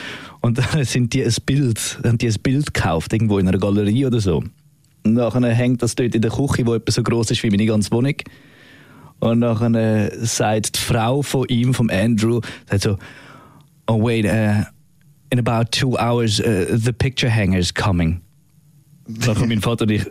Und 0.40 0.58
dann 0.74 0.84
sind 0.84 1.12
die 1.14 1.24
ein 1.24 1.34
Bild, 1.46 1.98
haben 2.04 2.18
die 2.18 2.28
ein 2.28 2.36
Bild 2.42 2.74
gekauft, 2.74 3.12
irgendwo 3.12 3.38
in 3.38 3.48
einer 3.48 3.58
Galerie 3.58 4.06
oder 4.06 4.20
so. 4.20 4.42
Und 5.04 5.14
nachher 5.14 5.54
hängt 5.54 5.82
das 5.82 5.94
dort 5.94 6.14
in 6.14 6.22
der 6.22 6.30
Küche, 6.30 6.64
die 6.64 6.72
etwa 6.72 6.92
so 6.92 7.02
groß 7.02 7.30
ist 7.30 7.42
wie 7.42 7.50
meine 7.50 7.66
ganze 7.66 7.90
Wohnung. 7.92 8.16
Und 9.20 9.40
nachher 9.40 9.74
äh, 9.74 10.24
sagt 10.24 10.76
die 10.76 10.80
Frau 10.80 11.22
von 11.22 11.48
ihm, 11.48 11.74
vom 11.74 11.90
Andrew, 11.90 12.40
sagt 12.68 12.82
so, 12.82 12.98
oh 13.88 13.96
wait, 13.96 14.26
uh, 14.26 14.64
in 15.32 15.38
about 15.38 15.72
two 15.72 15.96
hours 15.98 16.40
uh, 16.40 16.66
the 16.70 16.92
picture 16.92 17.28
hanger 17.28 17.58
is 17.58 17.72
coming. 17.72 18.22
Dann 19.08 19.34
kommt 19.34 19.48
mein 19.48 19.60
Vater 19.60 19.84
und 19.84 19.90
ich, 19.90 20.04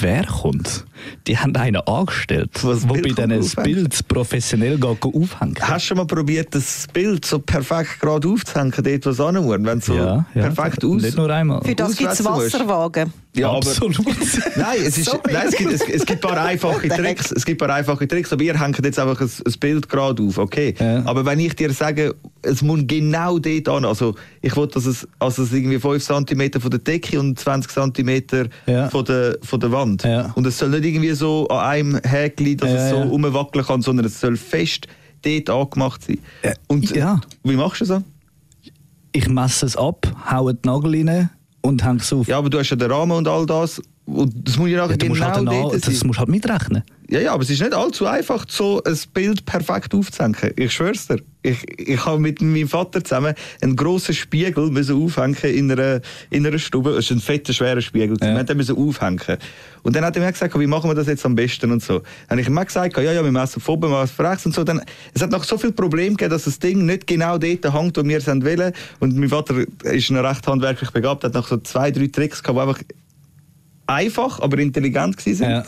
wer 0.00 0.24
kommt? 0.26 0.84
Die 1.26 1.38
haben 1.38 1.54
einen 1.56 1.76
angestellt, 1.76 2.50
Was 2.62 2.80
der 2.80 2.88
bei 2.88 3.00
Bild 3.00 3.18
diesen 3.18 3.32
aufhängt? 3.32 3.64
Bilds 3.64 4.02
professionell 4.02 4.78
geht 4.78 5.02
aufhängen. 5.04 5.56
Hast 5.60 5.84
du 5.84 5.88
schon 5.88 5.96
mal 5.96 6.06
probiert, 6.06 6.54
das 6.54 6.86
Bild 6.92 7.24
so 7.24 7.38
perfekt 7.38 8.00
gerade 8.00 8.28
aufzuhängen, 8.28 8.72
dort 8.76 9.06
wo 9.06 9.10
es 9.10 9.16
hin 9.16 9.44
muss, 9.44 9.58
wenn 9.60 9.78
es 9.78 9.86
so 9.86 9.94
ja, 9.94 10.26
ja. 10.34 10.50
perfekt 10.50 10.84
aus... 10.84 11.02
Nicht 11.02 11.16
nur 11.16 11.30
einmal. 11.30 11.62
Für 11.62 11.74
das 11.74 11.96
gibt 11.96 12.12
es. 12.12 12.24
Wasserwagen. 12.24 13.12
Ja, 13.34 13.48
aber 13.48 13.58
Absolut. 13.58 13.96
Nein, 14.56 14.78
es, 14.84 14.98
ist, 14.98 15.16
nein 15.30 15.46
es, 15.46 15.56
gibt, 15.56 15.72
es, 15.72 15.82
es 15.82 16.04
gibt 16.04 16.24
ein 16.24 16.34
paar 16.34 16.44
einfache? 16.44 16.88
Tricks. 16.88 17.30
Es 17.30 17.46
gibt 17.46 17.62
ein 17.62 17.68
paar 17.68 17.76
einfache 17.76 18.08
Tricks, 18.08 18.32
aber 18.32 18.42
ihr 18.42 18.58
hängt 18.60 18.84
jetzt 18.84 18.98
einfach 18.98 19.20
ein, 19.20 19.30
ein 19.46 19.52
Bild 19.60 19.88
gerade 19.88 20.20
auf, 20.22 20.36
okay? 20.38 20.74
Ja. 20.78 21.04
Aber 21.06 21.24
wenn 21.24 21.38
ich 21.38 21.54
dir 21.54 21.72
sage, 21.72 22.16
es 22.42 22.60
muss 22.60 22.80
genau 22.88 23.38
dort 23.38 23.68
an, 23.68 23.84
also 23.84 24.16
ich 24.42 24.56
will, 24.56 24.66
dass 24.66 24.84
es, 24.84 25.06
also 25.20 25.44
es 25.44 25.52
irgendwie 25.52 25.78
5 25.78 26.04
cm 26.04 26.60
von 26.60 26.70
der 26.72 26.80
Decke 26.80 27.20
und 27.20 27.38
20 27.38 27.72
cm 27.72 28.48
Ja. 28.66 28.88
von, 28.88 29.04
der, 29.04 29.38
von 29.42 29.60
der 29.60 29.70
Wand. 29.70 29.79
Ja. 30.02 30.32
Und 30.34 30.46
es 30.46 30.58
soll 30.58 30.70
nicht 30.70 30.84
irgendwie 30.84 31.12
so 31.12 31.48
an 31.48 31.58
einem 31.58 32.00
Häkchen, 32.02 32.56
dass 32.56 32.70
Ja, 32.70 32.76
es 32.84 32.90
so 32.90 32.96
ja. 32.96 33.04
rumwackeln 33.04 33.64
kann, 33.64 33.82
sondern 33.82 34.06
es 34.06 34.20
soll 34.20 34.36
fest 34.36 34.86
dort 35.22 35.50
angemacht 35.50 36.02
sein. 36.04 36.18
Und 36.68 36.90
Ja. 36.94 37.20
wie 37.44 37.56
machst 37.56 37.80
du 37.82 37.84
das? 37.86 38.02
Ich 39.12 39.28
messe 39.28 39.66
es 39.66 39.76
ab, 39.76 40.06
haue 40.30 40.54
die 40.54 40.66
Nagel 40.68 40.94
rein 41.08 41.30
und 41.62 41.84
hänge 41.84 41.98
es 41.98 42.12
auf. 42.12 42.28
Ja, 42.28 42.38
aber 42.38 42.48
du 42.48 42.58
hast 42.58 42.70
ja 42.70 42.76
den 42.76 42.90
Rahmen 42.90 43.12
und 43.12 43.26
all 43.28 43.44
das. 43.46 43.82
Und 44.06 44.32
das 44.48 44.56
muss 44.56 44.70
ja 44.70 44.78
nachher 44.86 44.96
Ja, 45.02 45.08
musst 45.08 45.20
genau 45.20 45.34
halt 45.34 45.46
dort 45.48 45.72
sein. 45.72 45.80
das 45.94 46.04
musst 46.04 46.16
du 46.16 46.20
halt 46.20 46.28
mitrechnen. 46.28 46.82
Ja, 47.10 47.18
ja, 47.18 47.32
aber 47.32 47.42
es 47.42 47.50
ist 47.50 47.60
nicht 47.60 47.74
allzu 47.74 48.06
einfach, 48.06 48.46
so 48.48 48.80
ein 48.84 48.96
Bild 49.12 49.44
perfekt 49.44 49.94
aufzuhängen. 49.94 50.52
Ich 50.54 50.72
schwör's 50.72 51.08
dir. 51.08 51.18
Ich, 51.42 51.58
ich 51.76 52.06
habe 52.06 52.20
mit 52.20 52.40
meinem 52.40 52.68
Vater 52.68 53.02
zusammen 53.02 53.34
einen 53.60 53.74
grossen 53.74 54.14
Spiegel 54.14 54.70
müssen 54.70 55.02
aufhängen 55.02 55.36
in 55.42 55.72
einer, 55.72 56.02
in 56.30 56.46
einer 56.46 56.58
Stube. 56.60 56.90
Es 56.90 57.06
ist 57.06 57.10
ein 57.10 57.20
fetter, 57.20 57.52
schwerer 57.52 57.80
Spiegel. 57.80 58.16
Ja. 58.20 58.28
Wir 58.28 58.38
haben 58.38 58.46
den 58.46 58.56
müssen 58.58 58.76
aufhängen. 58.76 59.38
Und 59.82 59.96
dann 59.96 60.04
hat 60.04 60.14
er 60.16 60.22
mir 60.22 60.30
gesagt, 60.30 60.56
wie 60.56 60.68
machen 60.68 60.88
wir 60.88 60.94
das 60.94 61.08
jetzt 61.08 61.26
am 61.26 61.34
besten 61.34 61.72
und 61.72 61.82
so. 61.82 61.98
Dann 62.28 62.38
habe 62.38 62.42
ich 62.42 62.46
ihm 62.46 62.64
gesagt, 62.64 62.96
ja, 62.96 63.12
ja, 63.12 63.24
wir 63.24 63.32
messen 63.32 63.60
von 63.60 63.74
oben, 63.74 63.90
wir 63.90 64.02
messen 64.02 64.14
von 64.14 64.26
rechts 64.26 64.46
und 64.46 64.54
so. 64.54 64.62
Dann, 64.62 64.80
es 65.12 65.20
hat 65.20 65.32
noch 65.32 65.42
so 65.42 65.58
viel 65.58 65.72
Probleme 65.72 66.10
gegeben, 66.10 66.30
dass 66.30 66.44
das 66.44 66.60
Ding 66.60 66.86
nicht 66.86 67.08
genau 67.08 67.38
dort 67.38 67.74
hängt, 67.74 67.96
wo 67.96 68.04
wir 68.04 68.18
es 68.18 68.26
wollen. 68.28 68.72
Und 69.00 69.16
mein 69.16 69.30
Vater 69.30 69.56
ist 69.82 70.10
noch 70.12 70.22
recht 70.22 70.46
handwerklich 70.46 70.90
begabt, 70.92 71.24
hat 71.24 71.34
noch 71.34 71.48
so 71.48 71.56
zwei, 71.56 71.90
drei 71.90 72.06
Tricks 72.06 72.40
gehabt, 72.40 72.56
die 72.56 72.60
einfach 72.60 72.82
einfach, 73.88 74.38
aber 74.38 74.58
intelligent 74.58 75.20
sind. 75.20 75.40
Ja. 75.40 75.64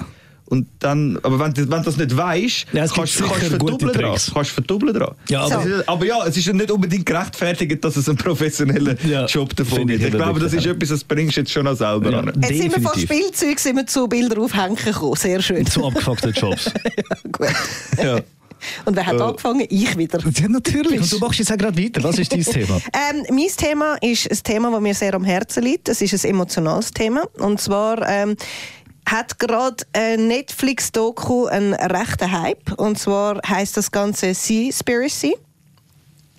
Und 0.47 0.67
dann, 0.81 1.19
aber 1.23 1.39
wenn, 1.41 1.55
du- 1.55 1.63
wenn 1.71 1.79
du 1.79 1.85
das 1.85 1.97
nicht 1.97 2.15
weißt, 2.15 2.67
Ja, 2.75 2.87
kannst, 2.87 3.19
du 3.19 3.25
gute 3.27 3.41
verdoppeln 3.41 3.93
dran. 3.93 4.11
Kannst 4.11 4.29
du 4.29 4.55
verdoppeln 4.55 4.93
dran. 4.95 5.15
Ja, 5.31 5.45
Also, 5.45 5.55
aber- 5.57 5.83
aber 5.87 6.05
ja, 6.07 6.27
es 6.27 6.37
ist 6.37 6.53
nicht 6.53 6.71
unbedingt 6.71 7.07
gerechtfertigt, 7.07 7.83
dass 7.83 7.97
es 7.97 8.07
einen 8.09 8.19
professionellen 8.19 8.99
Ja, 9.09 9.25
Job 9.27 9.57
davon 9.57 9.81
ich 9.83 9.87
gibt. 9.87 10.01
Ich 10.01 10.07
eben 10.09 10.17
glaube, 10.19 10.41
das 10.41 10.53
ist 10.53 10.67
etwas, 10.67 10.91
das 10.91 11.05
bringst 11.05 11.37
du 11.37 11.41
jetzt 11.41 11.53
schon 11.53 11.65
noch 11.65 11.77
selber 11.77 12.11
Ja. 12.11 12.19
an. 12.19 12.27
Jetzt 12.43 12.49
sind 12.49 12.65
wir 12.65 12.83
von 12.83 12.83
Definitiv. 13.01 13.05
Spielzeug 13.17 13.59
sind 13.61 13.77
wir 13.77 13.87
zu 13.87 14.07
Bilder 14.09 14.41
aufhängen 14.43 14.77
gekommen. 14.77 15.17
Sehr 15.17 15.41
schön. 15.41 15.65
Zu 15.65 15.87
abgefuckten 15.87 16.33
Jobs. 16.37 16.71
Gut. 17.33 17.47
Ja. 18.03 18.21
Und 18.85 18.95
wer 18.95 19.07
hat 19.07 19.17
Äh. 19.19 19.23
angefangen? 19.23 19.67
Ich 19.71 19.97
wieder. 19.99 20.21
ja, 20.21 20.49
natürlich. 20.49 21.01
Und 21.01 21.11
du 21.13 21.19
machst 21.19 21.39
jetzt 21.41 21.51
auch 21.51 21.57
gerade 21.57 21.77
weiter. 21.83 22.03
Was 22.05 22.19
ist 22.19 22.31
dein 22.33 22.45
Thema? 22.45 22.81
Ähm, 23.11 23.25
mein 23.35 23.49
Thema 23.57 23.97
ist 24.03 24.31
ein 24.31 24.39
Thema, 24.45 24.71
das 24.71 24.81
mir 24.81 24.95
sehr 24.95 25.15
am 25.15 25.25
Herzen 25.25 25.65
liegt. 25.65 25.89
Es 25.89 26.01
ist 26.01 26.13
ein 26.25 26.31
emotionales 26.31 26.93
Thema. 26.93 27.25
Und 27.39 27.61
zwar 27.61 28.07
ähm, 28.09 28.37
hat 29.07 29.39
gerade 29.39 29.85
ein 29.93 30.29
Netflix-Doku 30.29 31.47
einen 31.47 31.75
rechten 31.75 32.31
Hype. 32.31 32.73
Und 32.79 32.99
zwar 32.99 33.41
heißt 33.47 33.77
das 33.77 33.91
Ganze 33.91 34.35
Seaspiracy. 34.35 35.37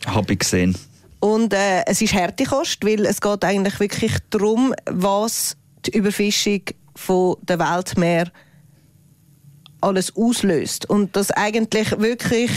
Hab 0.05 0.29
ich 0.29 0.39
gesehen. 0.39 0.77
Und 1.19 1.53
äh, 1.53 1.83
es 1.85 2.01
ist 2.01 2.13
Härtekost, 2.13 2.83
weil 2.83 3.05
es 3.05 3.21
geht 3.21 3.45
eigentlich 3.45 3.79
wirklich 3.79 4.13
darum, 4.29 4.73
was 4.85 5.55
die 5.85 5.97
Überfischung 5.97 6.61
von 6.95 7.37
der 7.41 7.59
Weltmeer 7.59 8.31
alles 9.79 10.15
auslöst. 10.15 10.89
Und 10.89 11.15
dass 11.15 11.31
eigentlich 11.31 11.91
wirklich, 11.99 12.51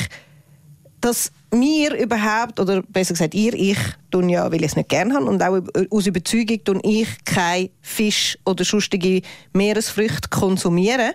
dass 1.01 1.31
wir 1.51 1.95
überhaupt, 1.95 2.59
oder 2.61 2.83
besser 2.83 3.15
gesagt 3.15 3.35
ihr, 3.35 3.55
ich, 3.55 3.79
tun 4.11 4.29
ja, 4.29 4.51
weil 4.51 4.61
ich 4.61 4.71
es 4.71 4.77
nicht 4.77 4.89
gerne 4.89 5.15
habe, 5.15 5.27
und 5.27 5.43
auch 5.43 5.61
aus 5.91 6.07
Überzeugung 6.07 6.63
tun 6.65 6.81
ich 6.83 7.09
kein 7.25 7.71
Fisch 7.83 8.37
oder 8.45 8.65
sonstige 8.65 9.23
Meeresfrüchte 9.53 10.29
konsumieren. 10.31 11.13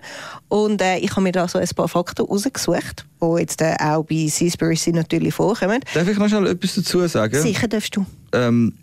Und 0.48 0.82
äh, 0.82 0.98
ich 0.98 1.12
habe 1.12 1.22
mir 1.22 1.32
da 1.32 1.48
so 1.48 1.60
ein 1.60 1.68
paar 1.76 1.88
Fakten 1.88 2.26
rausgesucht, 2.26 3.06
die 3.22 3.40
jetzt 3.40 3.62
äh, 3.62 3.76
auch 3.80 4.04
bei 4.04 4.28
Seaspiracy 4.28 4.94
natürlich 4.94 5.34
vorkommen. 5.34 5.82
Darf 5.94 6.08
ich 6.08 6.18
noch 6.18 6.30
schnell 6.30 6.48
etwas 6.48 6.76
dazu 6.76 7.06
sagen? 7.08 7.42
Sicher 7.42 7.68
darfst 7.68 7.96
du. 7.96 8.06
Ähm, 8.34 8.74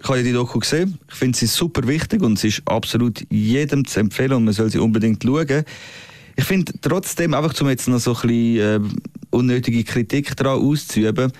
ich 0.00 0.08
habe 0.08 0.18
ja 0.18 0.24
die 0.24 0.32
Doku 0.32 0.58
gesehen. 0.58 0.98
Ich 1.08 1.14
finde 1.14 1.38
sie 1.38 1.46
super 1.46 1.86
wichtig 1.86 2.22
und 2.22 2.38
sie 2.38 2.48
ist 2.48 2.62
absolut 2.64 3.24
jedem 3.30 3.86
zu 3.86 4.00
empfehlen 4.00 4.32
und 4.32 4.44
man 4.44 4.54
soll 4.54 4.70
sie 4.70 4.78
unbedingt 4.78 5.22
schauen. 5.22 5.64
Ich 6.34 6.44
finde 6.44 6.72
trotzdem, 6.80 7.34
einfach 7.34 7.58
um 7.60 7.68
jetzt 7.68 7.88
noch 7.88 8.00
so 8.00 8.14
ein 8.14 8.20
bisschen 8.22 8.84
äh, 8.84 8.88
unnötige 9.32 9.82
Kritik 9.84 10.36
daran 10.36 10.60
auszuüben, 10.60 11.32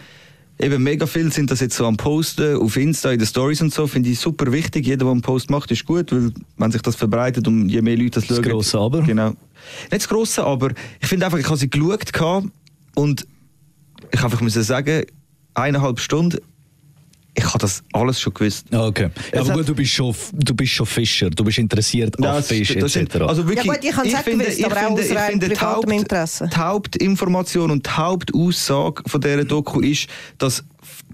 eben 0.59 0.83
mega 0.83 1.07
viel 1.07 1.33
sind 1.33 1.51
das 1.51 1.61
jetzt 1.61 1.77
so 1.77 1.87
am 1.87 1.97
Posten 1.97 2.57
auf 2.57 2.77
Insta, 2.77 3.11
in 3.13 3.19
den 3.19 3.27
Stories 3.27 3.61
und 3.63 3.73
so, 3.73 3.87
finde 3.87 4.11
ich 4.11 4.19
super 4.19 4.51
wichtig. 4.53 4.87
Jeder, 4.87 5.05
der 5.05 5.13
einen 5.13 5.23
Post 5.23 5.51
macht, 5.51 5.71
ist 5.71 5.85
gut, 5.85 6.13
weil 6.13 6.33
wenn 6.57 6.71
sich 6.73 6.83
das 6.83 6.97
verbreitet 6.97 7.47
und 7.49 7.69
je 7.69 7.83
mehr 7.83 7.97
Leute 7.97 8.11
das 8.21 8.27
Das 8.27 8.37
schauen. 8.39 8.49
grosse 8.49 8.79
Aber. 8.79 9.03
Genau. 9.03 9.31
Nicht 9.31 9.37
das 9.91 10.09
grosse 10.09 10.45
Aber. 10.45 10.71
Ich 11.01 11.09
finde 11.09 11.27
einfach, 11.27 11.39
ich 11.39 11.47
habe 11.47 11.57
sie 11.57 11.71
geschaut 11.71 12.13
und 12.95 13.27
ich 14.13 14.23
einfach 14.23 14.41
müssen 14.41 14.63
sagen, 14.63 15.05
eineinhalb 15.55 16.01
Stunden, 16.01 16.39
ich 17.35 17.45
habe 17.45 17.59
das 17.59 17.83
alles 17.93 18.21
schon 18.21 18.35
gewusst. 18.35 18.67
Ah, 18.73 18.87
Okay. 18.87 19.09
Ja, 19.33 19.41
Es 19.41 19.49
aber 19.49 19.59
gut, 19.59 19.69
du 19.71 19.75
bist, 19.75 19.93
schon, 19.93 20.15
du 20.33 20.55
bist 20.55 20.73
schon 20.73 20.85
Fischer, 20.87 21.31
du 21.31 21.45
bist 21.45 21.59
interessiert 21.59 22.17
an 22.19 22.23
das- 22.25 22.49
Fisch 22.49 22.75
das 22.79 22.93
sind- 22.93 23.15
etc. 23.15 23.23
Also 23.23 23.47
wirklich, 23.49 23.65
Ja 23.67 23.73
gut, 23.75 23.85
ich 23.85 23.97
habe 23.97 24.09
es 24.09 24.15
auch 24.15 24.25
gewusst, 24.25 24.65
aber 24.65 24.77
auch 24.77 24.91
aus 24.93 25.11
rein 25.11 25.41
die, 25.41 25.47
privatem 25.49 25.61
Haupt, 25.77 25.91
Interesse. 25.93 26.51
die 26.53 26.57
Hauptinformation 26.59 27.71
und 27.71 27.87
die 27.87 27.91
Hauptaussage 27.91 29.03
von 29.07 29.21
dieser 29.21 29.45
Doku 29.45 29.81
ist, 29.81 30.09
dass, 30.39 30.63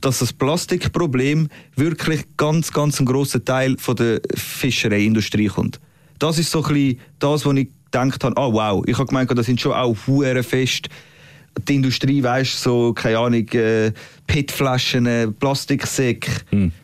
dass 0.00 0.18
das 0.18 0.32
Plastikproblem 0.32 1.48
wirklich 1.76 2.24
ganz, 2.36 2.72
ganz 2.72 2.98
einen 2.98 3.06
grossen 3.06 3.44
Teil 3.44 3.76
von 3.78 3.94
der 3.96 4.20
Fischereiindustrie 4.34 5.46
kommt. 5.46 5.80
Das 6.18 6.38
ist 6.38 6.50
so 6.50 6.64
ein 6.64 6.72
bisschen 6.74 7.00
das, 7.20 7.44
wo 7.46 7.52
ich 7.52 7.68
gedacht 7.84 8.24
habe, 8.24 8.36
ah 8.36 8.52
wow, 8.52 8.84
ich 8.86 8.98
habe 8.98 9.06
gemeint, 9.06 9.30
das 9.38 9.46
sind 9.46 9.60
schon 9.60 9.72
auch 9.72 9.96
hure 10.06 10.42
fest 10.42 10.88
die 11.66 11.74
Industrie, 11.76 12.22
weißt 12.22 12.62
so, 12.62 12.92
keine 12.92 13.18
Ahnung, 13.18 13.48
äh, 13.50 13.92
PET-Flaschen, 14.26 15.06
äh, 15.06 15.28
Plastiksäcke, 15.28 16.30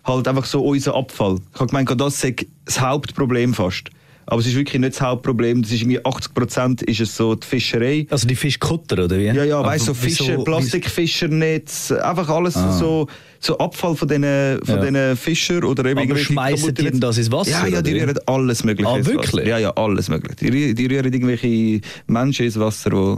halt 0.05 0.29
einfach 0.29 0.45
so 0.45 0.63
unser 0.65 0.95
Abfall. 0.95 1.39
Ich 1.55 1.61
habe 1.61 1.69
gemeint, 1.69 2.01
das 2.01 2.21
sei 2.21 2.35
das 2.65 2.81
Hauptproblem 2.81 3.55
fast. 3.55 3.91
Aber 4.27 4.41
es 4.41 4.47
ist 4.47 4.55
wirklich 4.55 4.81
nicht 4.81 4.95
das 4.95 5.03
Hauptproblem. 5.03 5.61
Das 5.61 5.71
ist 5.71 5.83
irgendwie 5.83 6.03
80 6.03 6.33
Prozent 6.33 6.83
ist 6.83 6.99
es 6.99 7.15
so 7.15 7.35
die 7.35 7.47
Fischerei. 7.47 8.07
also 8.09 8.27
die 8.27 8.35
Fischkutter, 8.35 9.05
oder 9.05 9.19
wie? 9.19 9.25
Ja, 9.25 9.45
ja, 9.45 9.63
weißt 9.63 9.83
du, 9.89 9.93
so 9.93 9.95
Fischer, 9.95 10.39
Plastikfischernetz, 10.43 11.93
einfach 11.93 12.29
alles 12.31 12.55
so, 12.55 13.07
so 13.39 13.59
Abfall 13.59 13.95
von 13.95 14.09
diesen, 14.09 14.61
von 14.65 14.77
Ja. 14.77 14.81
diesen 14.91 15.17
Fischern 15.19 15.65
oder 15.65 15.85
eben 15.85 16.17
schmeissen 16.17 16.69
kaputten 16.75 16.95
die 16.95 17.01
das 17.01 17.19
ins 17.19 17.31
Wasser, 17.31 17.51
Ja, 17.51 17.67
ja, 17.67 17.83
die 17.83 17.93
rühren 17.99 18.19
alles 18.25 18.65
Mögliche 18.65 18.89
Ah, 18.91 19.05
wirklich? 19.05 19.47
Ja, 19.47 19.59
ja, 19.59 19.71
alles 19.73 20.09
Mögliche. 20.09 20.51
Die, 20.51 20.75
die 20.75 20.87
rühren 20.87 21.05
irgendwelche 21.13 21.81
Menschen 22.07 22.47
ins 22.47 22.59
Wasser, 22.59 22.91
die 22.91 23.17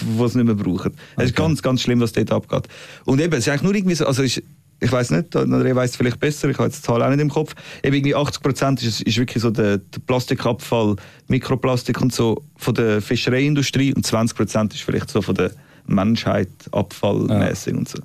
die 0.00 0.22
es 0.22 0.34
nicht 0.34 0.44
mehr 0.46 0.54
brauchen. 0.54 0.92
Es 1.16 1.26
ist 1.26 1.36
ganz, 1.36 1.62
ganz 1.62 1.82
schlimm, 1.82 2.00
was 2.00 2.12
dort 2.12 2.30
abgeht. 2.32 2.68
Und 3.04 3.20
eben, 3.20 3.32
es 3.34 3.40
ist 3.40 3.48
eigentlich 3.48 3.62
nur 3.62 3.74
irgendwie 3.74 3.94
so, 3.94 4.06
also 4.06 4.22
ist, 4.22 4.42
ich 4.78 4.92
weiß 4.92 5.10
nicht, 5.12 5.34
André 5.34 5.74
weiß 5.74 5.90
es 5.90 5.96
vielleicht 5.96 6.20
besser, 6.20 6.48
ich 6.50 6.58
habe 6.58 6.68
jetzt 6.68 6.78
die 6.78 6.82
Zahl 6.86 7.02
auch 7.02 7.08
nicht 7.10 7.20
im 7.20 7.30
Kopf, 7.30 7.54
eben 7.82 7.96
irgendwie 7.96 8.14
80 8.14 8.42
Prozent 8.42 8.82
ist, 8.82 9.00
ist 9.00 9.16
wirklich 9.16 9.42
so 9.42 9.50
der, 9.50 9.78
der 9.78 10.00
Plastikabfall, 10.06 10.96
Mikroplastik 11.28 12.00
und 12.02 12.12
so 12.12 12.42
von 12.56 12.74
der 12.74 13.00
Fischereiindustrie 13.00 13.94
und 13.94 14.04
20 14.04 14.36
Prozent 14.36 14.74
ist 14.74 14.82
vielleicht 14.82 15.10
so 15.10 15.22
von 15.22 15.34
der 15.34 15.50
Menschheit 15.86 16.48
abfallmäßig 16.72 17.74
und 17.74 17.88
so. 17.88 17.98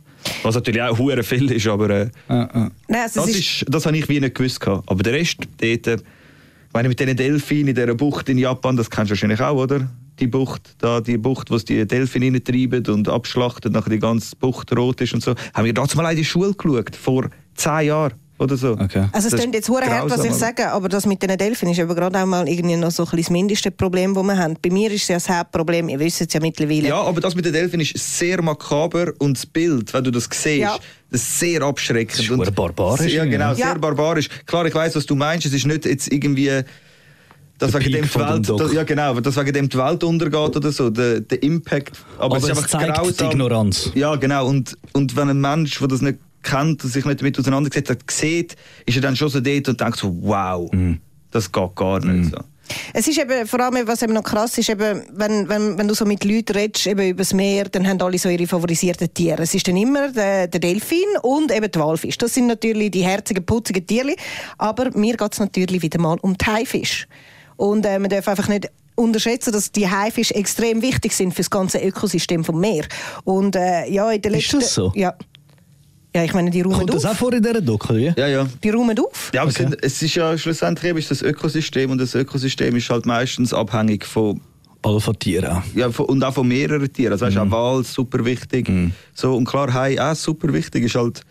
Was 0.43 0.55
natürlich 0.55 0.81
auch 0.81 0.97
hure 0.97 1.23
viel 1.23 1.51
ist, 1.51 1.67
aber 1.67 1.89
äh, 1.89 2.09
Ah, 2.27 2.43
ah. 2.53 2.71
Nein, 2.88 3.01
also 3.01 3.21
das, 3.21 3.29
es 3.31 3.39
ist, 3.39 3.65
das 3.67 3.85
habe 3.85 3.97
ich 3.97 4.07
wie 4.07 4.19
nicht 4.19 4.35
gewusst. 4.35 4.59
gehabt. 4.59 4.89
Aber 4.89 5.01
der 5.01 5.13
Rest, 5.13 5.38
dort, 5.59 5.88
äh, 5.88 5.97
meine 6.73 6.89
mit 6.89 7.00
diesen 7.00 7.17
Delfinen 7.17 7.69
in 7.69 7.75
dieser 7.75 7.95
Bucht 7.95 8.29
in 8.29 8.38
Japan, 8.38 8.77
das 8.77 8.89
kennst 8.89 9.09
du 9.09 9.13
wahrscheinlich 9.13 9.41
auch, 9.41 9.57
oder? 9.57 9.89
Die 10.22 10.28
Bucht, 10.28 10.75
da, 10.78 11.01
die 11.01 11.18
Bucht, 11.18 11.50
wo 11.51 11.58
die 11.58 11.86
Delfine 11.88 12.28
reintreiben 12.28 12.86
und 12.94 13.10
abschlachten, 13.10 13.72
nachher 13.74 13.90
die 13.90 14.00
ganze 14.00 14.36
Bucht 14.36 14.72
rot 14.78 15.01
ist 15.01 15.13
und 15.16 15.24
so. 15.24 15.34
Haben 15.54 15.66
wir 15.66 15.74
damals 15.74 15.96
mal 15.96 16.10
in 16.12 16.18
die 16.18 16.24
Schule 16.24 16.54
geschaut, 16.54 16.96
vor 16.96 17.25
zehn 17.56 17.88
Jahren 17.88 18.13
oder 18.38 18.56
so. 18.56 18.74
Okay. 18.74 19.06
Also 19.12 19.28
es 19.28 19.32
Das 19.32 19.40
klingt 19.40 19.56
jetzt 19.56 19.68
hure 19.70 19.86
hart, 19.86 20.10
was 20.12 20.24
ich 20.24 20.32
sage, 20.34 20.72
aber 20.72 20.90
das 20.90 21.06
mit 21.08 21.22
den 21.24 21.36
Delfinen 21.38 21.74
ist 21.74 21.80
aber 21.80 21.96
gerade 21.96 22.20
auch 22.22 22.25
mal 22.28 22.48
irgendwie 22.48 22.75
noch 22.75 22.92
so 22.92 23.04
ein 23.12 23.18
das 23.18 23.30
mindeste 23.32 23.72
Problem, 23.72 24.13
das 24.13 24.24
wir 24.24 24.38
haben. 24.38 24.56
Bei 24.62 24.70
mir 24.70 24.92
ist 24.92 25.04
es 25.04 25.08
ja 25.10 25.16
das 25.16 25.30
Hauptproblem, 25.30 25.90
ihr 25.90 26.00
wisst 26.00 26.22
es 26.22 26.32
ja 26.34 26.40
mittlerweile. 26.40 26.88
Ja, 26.90 27.01
aber 27.01 27.20
das 27.20 27.34
mit 27.36 27.46
den 27.46 27.54
Delfinen 27.54 27.86
ist 27.86 27.98
sehr 28.20 28.42
makaber 28.44 29.13
und 29.20 29.38
das 29.38 29.46
Bild, 29.48 29.92
wenn 29.94 30.04
du 30.04 30.12
das 30.12 30.28
siehst, 30.32 30.60
Ja. 30.60 30.78
das 31.10 31.22
ist 31.22 31.40
sehr 31.40 31.62
abschreckend. 31.63 32.13
Das 32.20 32.25
ist 32.25 32.32
und 32.32 32.56
barbarisch 32.56 33.12
Ja, 33.13 33.25
genau, 33.25 33.46
irgendwie. 33.50 33.62
sehr 33.63 33.72
Ja. 33.74 33.78
barbarisch. 33.78 34.30
Klar, 34.46 34.66
ich 34.68 34.75
weiß, 34.75 34.96
was 34.96 35.06
du 35.08 35.16
meinst. 35.16 35.46
Es 35.48 35.54
ist 35.54 35.66
nicht 35.66 35.86
jetzt 35.86 36.12
irgendwie, 36.12 36.62
dass 37.62 37.74
wegen 37.74 37.91
dem 37.94 38.06
die 38.10 38.15
Welt, 38.15 38.50
Doc. 38.50 38.58
da- 38.60 38.68
ja 38.74 38.84
genau, 38.84 39.20
dass 39.20 39.36
wegen 39.38 39.53
dem 39.53 39.70
die 39.70 39.77
Welt 39.77 40.03
untergeht 40.03 40.56
oder 40.58 40.72
so, 40.72 40.89
der, 40.89 41.22
der 41.22 41.41
Impact. 41.44 41.91
Aber, 42.18 42.25
Aber 42.25 42.38
es 42.38 42.44
ist 42.44 42.50
es 42.51 42.58
einfach 42.58 42.70
zeigt 42.70 42.98
die 42.98 43.01
grausam. 43.01 43.32
Ignoranz. 43.32 43.91
Ja, 43.96 44.15
genau. 44.15 44.48
Und, 44.48 44.77
und 44.94 45.15
wenn 45.15 45.30
ein 45.30 45.39
Mensch, 45.39 45.80
der 45.80 45.88
das 45.88 46.01
nicht 46.01 46.20
kennt 46.44 46.84
und 46.84 46.89
sich 46.89 47.06
nicht 47.06 47.22
damit 47.22 47.39
auseinandergesetzt 47.39 47.89
hat, 47.91 48.00
sieht, 48.12 48.56
ist 48.86 48.96
er 48.96 49.01
dann 49.01 49.15
schon 49.15 49.30
so 49.30 49.39
dort 49.39 49.70
und 49.70 49.80
denkt 49.80 49.98
so, 49.98 50.15
wow, 50.22 50.70
Mhm. 50.74 51.00
das 51.32 51.51
geht 51.51 51.75
gar 51.75 52.00
nicht 52.03 52.32
so. 52.32 52.38
Es 52.94 53.06
ist 53.06 53.20
eben, 53.20 53.46
vor 53.48 53.60
allem, 53.60 53.86
was 53.86 54.01
eben 54.01 54.13
noch 54.13 54.24
krass 54.24 54.58
ist, 54.58 54.70
eben, 54.70 55.01
wenn, 55.13 55.50
wenn, 55.50 55.77
wenn 55.77 55.88
du 55.89 55.94
so 55.94 56.06
mit 56.06 56.24
Leuten 56.24 56.53
redest, 56.53 56.88
eben 56.88 57.06
über 57.10 57.18
das 57.18 57.34
Meer, 57.34 57.65
dann 57.65 57.86
haben 57.86 58.01
alle 58.01 58.18
so 58.18 58.30
ihre 58.30 58.48
favorisierten 58.48 59.13
Tiere. 59.13 59.44
Es 59.44 59.53
ist 59.53 59.68
dann 59.68 59.75
immer 59.75 60.10
der, 60.10 60.48
der 60.48 60.60
Delfin 60.62 61.03
und 61.22 61.51
eben 61.53 61.70
der 61.70 61.82
Walfisch. 61.82 62.18
Das 62.18 62.34
sind 62.34 62.48
natürlich 62.48 62.91
die 62.91 63.01
herzigen, 63.03 63.46
putzigen 63.46 63.86
Tiere. 63.86 64.15
Aber 64.58 64.89
mir 64.98 65.18
geht 65.18 65.34
es 65.34 65.39
natürlich 65.41 65.82
wieder 65.82 66.00
mal 66.00 66.18
um 66.22 66.38
die 66.38 66.46
Haifisch. 66.46 67.08
Und 67.62 67.86
äh, 67.86 68.00
man 68.00 68.10
darf 68.10 68.27
einfach 68.27 68.48
nicht 68.48 68.72
unterschätzen, 68.96 69.53
dass 69.53 69.72
die 69.72 69.88
Haifische 69.88 70.34
extrem 70.34 70.82
wichtig 70.82 71.13
sind 71.13 71.32
für 71.32 71.41
das 71.44 71.51
ganze 71.51 71.77
Ökosystem 71.77 72.44
vom 72.44 72.60
Meer. 72.60 72.86
Und 73.24 73.56
äh, 73.56 73.88
ja, 73.88 74.10
in 74.10 74.20
der 74.20 74.32
Ist 74.32 74.38
letzten... 74.51 74.60
das 74.62 74.74
so? 74.74 74.91
Ja. 74.96 75.13
Ja, 76.15 76.24
ich 76.24 76.34
meine, 76.34 76.50
die 76.50 76.62
räumen 76.62 76.80
Kommt 76.80 76.94
das 76.96 77.06
auch 77.06 77.12
auf. 77.12 77.18
vor 77.18 77.34
in 77.34 77.44
dieser 77.44 77.62
Doku? 77.62 77.94
Ja? 77.94 78.13
Ja, 78.18 78.27
ja. 78.27 78.48
Die 78.63 78.70
räumen 78.72 78.98
auf. 78.98 79.30
Ja, 79.32 79.44
aber 79.44 79.51
Okay. 79.51 79.68
es, 79.80 80.01
ist 80.01 80.15
ja 80.15 80.36
schlussendlich 80.39 80.96
ist 80.98 81.12
das 81.12 81.22
Ökosystem 81.22 81.91
und 81.91 82.00
das 82.00 82.15
Ökosystem 82.15 82.75
ist 82.75 82.89
halt 82.89 83.06
meistens 83.06 83.53
abhängig 83.53 84.06
von 84.06 84.41
ja, 85.75 85.91
von, 85.91 86.08
und 86.08 86.24
auch 86.24 86.34
von 86.34 86.48
mehreren 86.48 86.91
Tieren. 86.91 87.13
Also 87.13 87.27
weißt, 87.27 87.38
auch 87.38 87.51
Wal 87.51 87.84
super 87.84 88.25
wichtig. 88.25 88.68
So, 89.13 89.36
und 89.36 89.46
klar, 89.46 89.72
Hai 89.72 90.01
auch 90.01 90.15
super 90.15 90.51
wichtig, 90.51 90.86
ist 90.86 90.96
halt 90.96 91.22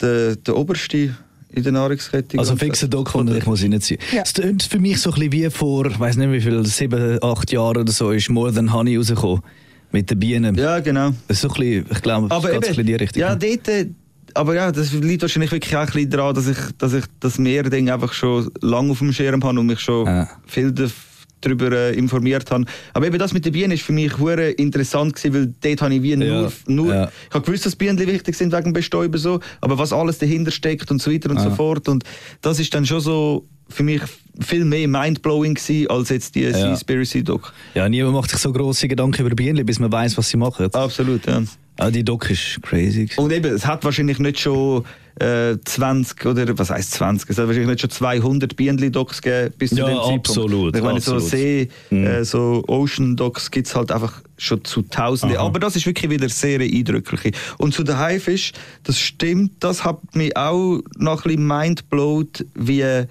der, 0.00 0.36
der 0.36 0.56
oberste 0.56 1.16
in 1.52 1.62
der 1.62 1.72
Nahrungskette. 1.72 2.38
Also 2.38 2.52
Ganz- 2.52 2.60
fixe 2.62 2.88
Doku, 2.88 3.18
und 3.18 3.34
ich 3.34 3.46
muss 3.46 3.62
reinziehen. 3.62 4.00
Ja. 4.14 4.22
Es 4.22 4.32
tönt 4.32 4.62
für 4.62 4.78
mich 4.78 5.00
so 5.00 5.10
ein 5.10 5.14
bisschen 5.14 5.32
wie 5.32 5.50
vor, 5.50 5.86
ich 5.86 5.98
weiß 5.98 6.16
nicht 6.16 6.30
wie 6.32 6.40
viel, 6.40 6.64
sieben, 6.66 7.18
acht 7.22 7.50
Jahren 7.52 7.78
oder 7.78 7.92
so, 7.92 8.10
ist 8.10 8.28
More 8.30 8.52
Than 8.52 8.72
Honey 8.72 8.96
rausgekommen. 8.96 9.42
Mit 9.90 10.10
den 10.10 10.18
Bienen. 10.18 10.54
Ja, 10.56 10.80
genau. 10.80 11.12
Das 11.28 11.38
ist 11.38 11.40
so 11.42 11.48
ein 11.48 11.54
bisschen, 11.54 11.86
ich 11.90 12.02
glaube, 12.02 12.30
Aber 12.30 12.52
es 12.52 12.52
geht 12.52 12.52
so 12.52 12.56
ein 12.56 12.60
bisschen 12.60 12.80
in 12.80 12.86
die 12.86 12.92
eben, 12.92 13.00
Richtung. 13.00 13.20
ja, 13.22 13.34
dort, 13.34 13.68
äh, 13.68 13.86
aber 14.34 14.54
ja, 14.54 14.70
das 14.70 14.92
liegt 14.92 15.22
wahrscheinlich 15.22 15.50
wirklich 15.50 15.74
auch 15.74 15.80
ein 15.80 15.86
bisschen 15.86 16.10
daran, 16.10 16.34
dass 16.34 16.46
ich, 16.46 16.58
dass 16.76 16.92
ich 16.92 17.04
das 17.20 17.38
Meerding 17.38 17.88
einfach 17.90 18.12
schon 18.12 18.50
lange 18.60 18.90
auf 18.90 18.98
dem 18.98 19.12
Schirm 19.14 19.42
habe 19.42 19.58
und 19.58 19.66
mich 19.66 19.80
schon 19.80 20.04
Ja. 20.06 20.28
viel 20.46 20.68
daf- 20.68 20.92
darüber 21.40 21.70
äh, 21.72 21.94
informiert 21.94 22.50
habe. 22.50 22.64
Aber 22.94 23.06
eben 23.06 23.18
das 23.18 23.32
mit 23.32 23.44
den 23.44 23.52
Bienen 23.52 23.72
ist 23.72 23.82
für 23.82 23.92
mich 23.92 24.18
hure 24.18 24.50
interessant 24.50 25.14
gewesen, 25.14 25.34
weil 25.34 25.54
dort 25.60 25.82
habe 25.82 25.94
ich 25.94 26.02
wie 26.02 26.16
nur, 26.16 26.52
nur 26.66 26.94
ja. 26.94 27.10
ich 27.28 27.34
habe 27.34 27.44
gewusst, 27.44 27.66
dass 27.66 27.76
Bienen 27.76 27.98
wichtig 27.98 28.34
sind 28.34 28.52
wegen 28.52 28.72
Bestäuben 28.72 29.18
so, 29.18 29.40
aber 29.60 29.78
was 29.78 29.92
alles 29.92 30.18
dahinter 30.18 30.50
steckt 30.50 30.90
und 30.90 31.00
so 31.02 31.10
weiter 31.12 31.30
und 31.30 31.40
so 31.40 31.48
Ah. 31.48 31.54
fort 31.54 31.88
und 31.88 32.04
das 32.42 32.58
ist 32.60 32.74
dann 32.74 32.84
schon 32.86 33.00
so 33.00 33.46
für 33.70 33.82
mich 33.82 34.00
viel 34.40 34.64
mehr 34.64 34.88
mindblowing 34.88 35.54
gewesen, 35.54 35.90
als 35.90 36.08
jetzt 36.08 36.34
die 36.34 36.40
Ja. 36.42 36.52
Seaspiracy 36.52 37.22
Doc. 37.22 37.52
ja, 37.74 37.88
niemand 37.88 38.14
macht 38.14 38.30
sich 38.30 38.38
so 38.40 38.52
grosse 38.52 38.88
Gedanken 38.88 39.26
über 39.26 39.34
Bienen, 39.34 39.66
bis 39.66 39.78
man 39.78 39.92
weiß, 39.92 40.16
was 40.16 40.28
sie 40.30 40.36
machen. 40.38 40.72
Absolut, 40.72 41.26
ja. 41.26 41.42
Ah, 41.76 41.90
die 41.90 42.02
Doc 42.02 42.28
ist 42.30 42.58
crazy. 42.62 43.08
Und 43.16 43.32
eben, 43.32 43.54
es 43.54 43.64
hat 43.66 43.84
wahrscheinlich 43.84 44.18
nicht 44.18 44.40
schon 44.40 44.84
äh, 45.20 45.56
20 45.64 46.26
oder 46.26 46.58
was 46.58 46.70
heißt 46.70 46.92
20? 46.92 47.30
Es 47.30 47.38
hat 47.38 47.46
wahrscheinlich 47.46 47.68
nicht 47.70 47.80
schon 47.80 47.90
200 47.90 48.56
Bienenli-Docs 48.56 49.22
gegeben 49.22 49.54
bis 49.58 49.70
zu 49.70 49.76
Ja, 49.76 49.86
dem 49.86 49.96
Zeitpunkt. 49.96 50.28
absolut, 50.28 50.76
Ich 50.76 50.82
meine, 50.82 51.00
so 51.00 51.14
absolut. 51.14 51.30
See, 51.30 51.68
Mhm. 51.90 52.06
äh, 52.06 52.24
so 52.24 52.62
Ocean-Docs 52.66 53.50
gibt 53.50 53.66
es 53.66 53.74
halt 53.74 53.90
einfach 53.92 54.22
schon 54.36 54.64
zu 54.64 54.82
Tausenden. 54.82 55.36
Aha. 55.38 55.46
Aber 55.46 55.58
das 55.58 55.74
ist 55.76 55.86
wirklich 55.86 56.10
wieder 56.10 56.28
sehr 56.28 56.60
eindrücklich. 56.60 57.34
Und 57.58 57.74
zu 57.74 57.82
den 57.84 57.98
Haifisch, 57.98 58.52
das 58.84 58.98
stimmt, 59.00 59.52
das 59.60 59.84
hat 59.84 60.14
mich 60.14 60.36
auch 60.36 60.80
noch 60.96 61.24
ein 61.24 61.30
bisschen 61.30 61.46
mindblowt, 61.46 62.44
wie 62.54 63.04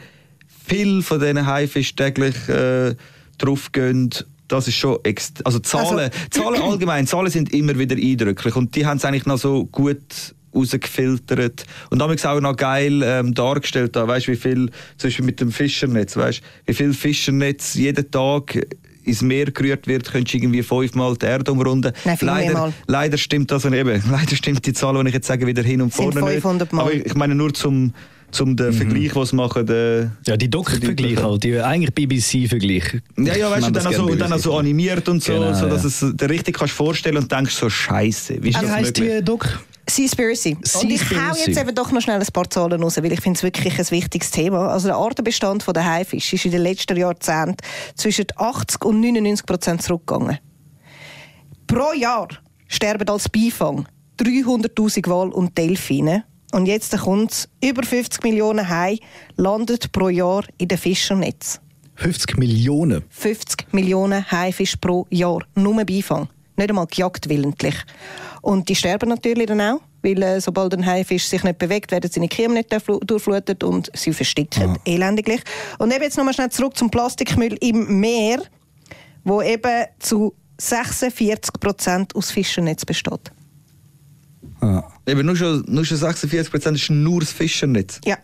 viel 0.66 1.02
von 1.02 1.20
diesen 1.20 1.46
Haifisch 1.46 1.96
täglich 1.96 2.36
äh, 2.50 2.96
draufgehen. 3.38 4.10
Das 4.48 4.68
ist 4.68 4.76
schon 4.76 4.98
also 5.44 5.60
Zahlen, 5.60 6.10
Zahlen 6.32 6.62
allgemein, 6.62 7.06
Zahlen 7.06 7.30
sind 7.30 7.54
immer 7.54 7.78
wieder 7.78 7.98
eindrücklich 7.98 8.56
und 8.56 8.76
die 8.76 8.86
haben 8.86 8.96
es 8.98 9.04
eigentlich 9.06 9.26
noch 9.26 9.38
so 9.38 9.66
gut 9.66 10.36
rausgefiltert 10.58 11.66
und 11.90 12.00
damals 12.00 12.26
auch 12.26 12.40
noch 12.42 12.56
geil 12.56 13.02
ähm, 13.04 13.34
dargestellt 13.34 13.96
da, 13.96 14.08
weißt 14.08 14.28
wie 14.28 14.36
viel 14.36 14.70
zum 14.98 15.08
Beispiel 15.10 15.26
mit 15.26 15.40
dem 15.40 15.52
Fischernetz, 15.52 16.16
weißt 16.18 16.42
wie 16.66 16.74
viel 16.74 16.94
Fischernetz 16.94 17.76
jeden 17.76 18.10
Tag 18.12 18.60
ins 19.04 19.22
Meer 19.22 19.52
gerührt 19.52 19.88
wird, 19.88 20.12
könntest 20.12 20.34
du 20.34 20.38
irgendwie 20.40 20.64
fünfmal 20.64 21.16
die 21.16 21.26
Erde 21.26 21.52
umrunden. 21.52 21.94
Nein, 22.04 22.18
leider, 22.22 22.74
leider 22.88 23.18
stimmt 23.18 23.50
das 23.52 23.64
eben, 23.66 24.04
leider 24.12 24.36
stimmt 24.36 24.66
die 24.66 24.74
Zahl, 24.74 25.02
die 25.02 25.08
ich 25.08 25.14
jetzt 25.14 25.28
sage, 25.28 25.48
wieder 25.48 25.64
hin 25.64 25.82
und 25.82 25.94
Sind 25.94 26.14
vorne 26.14 26.28
500 26.32 26.68
nicht. 26.68 26.74
Mal. 26.74 26.82
Aber 26.82 26.94
ich, 26.94 27.06
ich 27.06 27.16
meine 27.16 27.34
nur 27.36 27.54
zum 27.54 27.93
zum 28.30 28.58
den 28.58 28.74
Vergleich, 28.74 29.15
was 29.15 29.30
sie 29.30 29.38
machen, 29.38 29.65
der, 29.65 30.12
Ja, 30.26 30.36
die 30.36 30.50
Doc-Vergleich 30.50 31.24
halt, 31.24 31.43
die 31.43 31.58
eigentlich 31.62 31.93
BBC-Vergleich. 31.93 33.02
ja, 33.17 33.36
ja, 33.38 33.50
weißt 33.50 33.67
du, 33.67 33.72
dann 33.72 33.88
auch 33.88 33.91
so, 33.93 33.98
gerne 34.00 34.12
und 34.12 34.20
dann 34.20 34.34
auch 34.34 34.38
so 34.38 34.50
BBC. 34.52 34.60
animiert 34.60 35.08
und 35.10 35.24
so, 35.24 35.32
Genau, 35.34 35.54
so 35.54 35.70
dass 35.70 35.84
ja. 35.84 35.88
es 36.10 36.17
dir 36.17 36.30
richtig 36.30 36.58
kannst 36.58 36.74
vorstellen 36.74 37.15
und 37.15 37.32
denkst 37.32 37.56
so 37.56 37.70
Scheiße, 37.70 38.43
wie 38.43 38.50
ist 38.50 38.58
Wie 38.58 38.62
das 38.65 38.70
heisst 38.70 39.00
möglich? 39.00 39.20
die 39.20 39.24
Doc? 39.26 39.60
Seaspiracy. 39.97 40.55
Und 40.55 40.91
ich 40.91 41.01
hau 41.10 41.36
jetzt 41.36 41.57
eben 41.57 41.73
doch 41.73 41.91
noch 41.91 42.01
schnell 42.01 42.19
ein 42.19 42.27
paar 42.31 42.47
Zahlen 42.49 42.83
raus, 42.83 42.97
weil 42.97 43.12
ich 43.12 43.21
finde 43.21 43.38
es 43.38 43.43
wirklich 43.43 43.79
ein 43.79 43.89
wichtiges 43.89 44.29
Thema. 44.29 44.69
Also 44.69 44.89
der 44.89 44.97
Artenbestand 44.97 45.65
der 45.75 45.86
Haifisch 45.86 46.33
ist 46.33 46.45
in 46.45 46.51
den 46.51 46.62
letzten 46.62 46.95
Jahrzehnten 46.97 47.57
zwischen 47.95 48.25
80 48.36 48.86
und 48.86 49.01
99 49.01 49.45
Prozent 49.47 49.81
zurückgegangen. 49.81 50.38
Pro 51.65 51.93
Jahr 51.93 52.27
sterben 52.67 53.10
als 53.10 53.27
Beifang 53.27 53.88
300'000 54.19 55.10
Wal 55.10 55.29
und 55.29 55.57
Delfine. 55.57 56.25
Und 56.53 56.67
jetzt 56.67 56.95
kommt 56.97 57.49
über 57.63 57.83
50 57.83 58.23
Millionen 58.23 58.69
Hai 58.69 58.99
landet 59.36 59.91
pro 59.91 60.10
Jahr 60.10 60.43
in 60.60 60.67
den 60.67 60.77
Fischernetz. 60.77 61.60
50 61.95 62.38
Millionen. 62.38 63.03
50 63.10 63.73
Millionen 63.73 64.29
Haifisch 64.31 64.75
pro 64.75 65.07
Jahr. 65.10 65.39
Nur 65.55 65.83
Beifang. 65.83 66.29
Nicht 66.55 66.69
einmal 66.69 66.88
gejagt 66.88 67.29
willentlich. 67.29 67.75
Und 68.41 68.69
die 68.69 68.75
sterben 68.75 69.10
natürlich 69.10 69.47
dann 69.47 69.62
auch, 69.62 69.81
weil 70.03 70.21
äh, 70.21 70.39
sobald 70.41 70.73
ein 70.73 70.86
Haifisch 70.86 71.25
sich 71.25 71.43
nicht 71.43 71.57
bewegt, 71.57 71.91
werden 71.91 72.10
seine 72.12 72.27
Kiemen 72.27 72.53
nicht 72.55 72.71
durchflu- 72.73 73.03
durchflutet 73.03 73.63
und 73.63 73.89
sie 73.95 74.13
versticken 74.13 74.77
elendiglich. 74.86 75.41
Und 75.79 75.91
eben 75.93 76.03
jetzt 76.03 76.17
nochmal 76.17 76.33
schnell 76.33 76.49
zurück 76.49 76.77
zum 76.77 76.89
Plastikmüll 76.89 77.57
im 77.62 77.99
Meer, 77.99 78.41
wo 79.23 79.41
eben 79.41 79.86
zu 79.99 80.33
46 80.60 81.53
Prozent 81.60 82.15
aus 82.15 82.31
Fischernetz 82.31 82.86
besteht. 82.86 83.31
Ah. 84.62 84.83
Eben 85.05 85.25
nur 85.25 85.36
schon, 85.36 85.63
nur 85.67 85.86
schon 85.86 85.97
46 85.97 86.51
Prozent 86.51 86.77
ist 86.77 86.89
nur 86.89 87.19
das 87.19 87.31
Fischernetz. 87.31 87.99
Ja. 88.05 88.17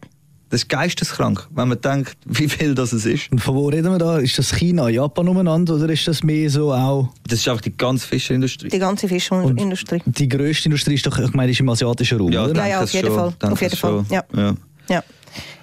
Das 0.53 0.61
ist 0.61 0.69
geisteskrank, 0.69 1.47
wenn 1.55 1.67
man 1.67 1.81
denkt, 1.81 2.15
wie 2.25 2.47
viel 2.47 2.75
das 2.75 2.93
es 2.93 3.07
ist. 3.07 3.31
Und 3.31 3.39
von 3.39 3.55
wo 3.55 3.69
reden 3.69 3.91
wir 3.91 3.97
da? 3.97 4.19
Ist 4.19 4.37
das 4.37 4.53
China, 4.53 4.87
Japan 4.87 5.27
umeinander 5.27 5.73
oder 5.73 5.89
ist 5.89 6.07
das 6.07 6.21
mehr 6.21 6.47
so 6.47 6.71
auch... 6.71 7.09
Das 7.27 7.39
ist 7.39 7.47
einfach 7.47 7.63
die 7.63 7.75
ganze 7.75 8.07
Fischerindustrie. 8.07 8.67
Die 8.67 8.77
ganze 8.77 9.07
Fischindustrie. 9.07 10.03
Die 10.05 10.29
grösste 10.29 10.65
Industrie 10.65 10.93
ist 10.93 11.07
doch, 11.07 11.17
ich 11.17 11.33
meine, 11.33 11.51
ist 11.51 11.59
im 11.59 11.69
asiatischen 11.69 12.19
Raum, 12.19 12.31
Ja, 12.31 12.45
oder? 12.45 12.53
Ja, 12.53 12.67
ja, 12.67 12.83
auf 12.83 12.93
jeden 12.93 13.07
schon, 13.07 13.15
Fall. 13.15 13.51
Auf 13.51 13.61
jeden 13.63 13.75
Fall. 13.75 14.05
Ja. 14.11 14.23
Ja. 14.35 14.53
Ja. 14.89 15.03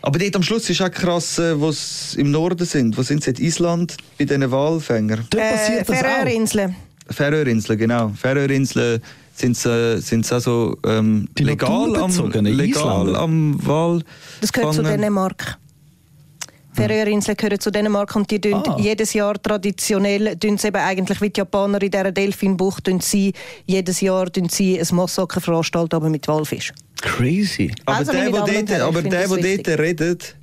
Aber 0.02 0.18
dort 0.18 0.34
am 0.34 0.42
Schluss 0.42 0.68
ist 0.68 0.82
auch 0.82 0.90
krass, 0.90 1.38
äh, 1.38 1.60
wo 1.60 1.70
sie 1.70 2.20
im 2.20 2.32
Norden 2.32 2.66
sind. 2.66 2.98
Wo 2.98 3.02
sind 3.02 3.22
sie? 3.22 3.30
In 3.30 3.44
Island, 3.44 3.96
bei 4.18 4.24
diesen 4.24 4.50
Walfängern. 4.50 5.24
Dort 5.30 5.40
Äh, 5.40 5.52
passiert 5.52 5.88
das 5.88 5.98
auch. 5.98 6.02
Färöerinseln. 6.02 6.74
Färöerinseln, 7.08 7.78
genau. 7.78 8.08
Färöerinseln 8.20 9.00
sind 9.40 9.56
äh, 9.66 9.98
sind's 9.98 10.32
also 10.32 10.76
ähm, 10.86 11.28
Die 11.36 11.44
legal, 11.44 11.96
am, 11.96 12.10
legal 12.44 13.16
am 13.16 13.66
Wal. 13.66 14.02
Das 14.40 14.52
gehört 14.52 14.74
zu. 14.74 14.82
Dänemark. 14.82 15.58
Färöerinseln 16.72 17.36
gehören 17.36 17.58
zu 17.58 17.70
Dänemark 17.72 18.14
und 18.14 18.30
die 18.30 18.40
tun 18.40 18.62
Ah. 18.64 18.76
jedes 18.78 19.12
Jahr 19.12 19.34
traditionell, 19.42 20.36
tun 20.36 20.56
sie 20.56 20.68
eben 20.68 20.76
eigentlich 20.76 21.20
wie 21.20 21.30
die 21.30 21.38
Japaner 21.40 21.82
in 21.82 21.90
dieser 21.90 22.12
Delfinbucht, 22.12 22.84
tun 22.84 23.00
sie 23.00 23.32
jedes 23.66 24.00
Jahr 24.00 24.30
tun 24.30 24.48
sie 24.48 24.78
ein 24.80 24.86
Massaker 24.94 25.40
veranstalten, 25.40 25.96
aber 25.96 26.08
mit 26.08 26.28
Walfisch. 26.28 26.72
Crazy. 27.02 27.72
Aber 27.86 27.98
Also, 27.98 28.12
der, 28.12 28.30
der 28.30 28.44
finde 28.46 28.64
der, 28.66 28.78
das 28.78 29.30
der 29.30 29.36
wichtig. 29.42 29.64
dort 29.66 29.78
redet, 29.80 30.36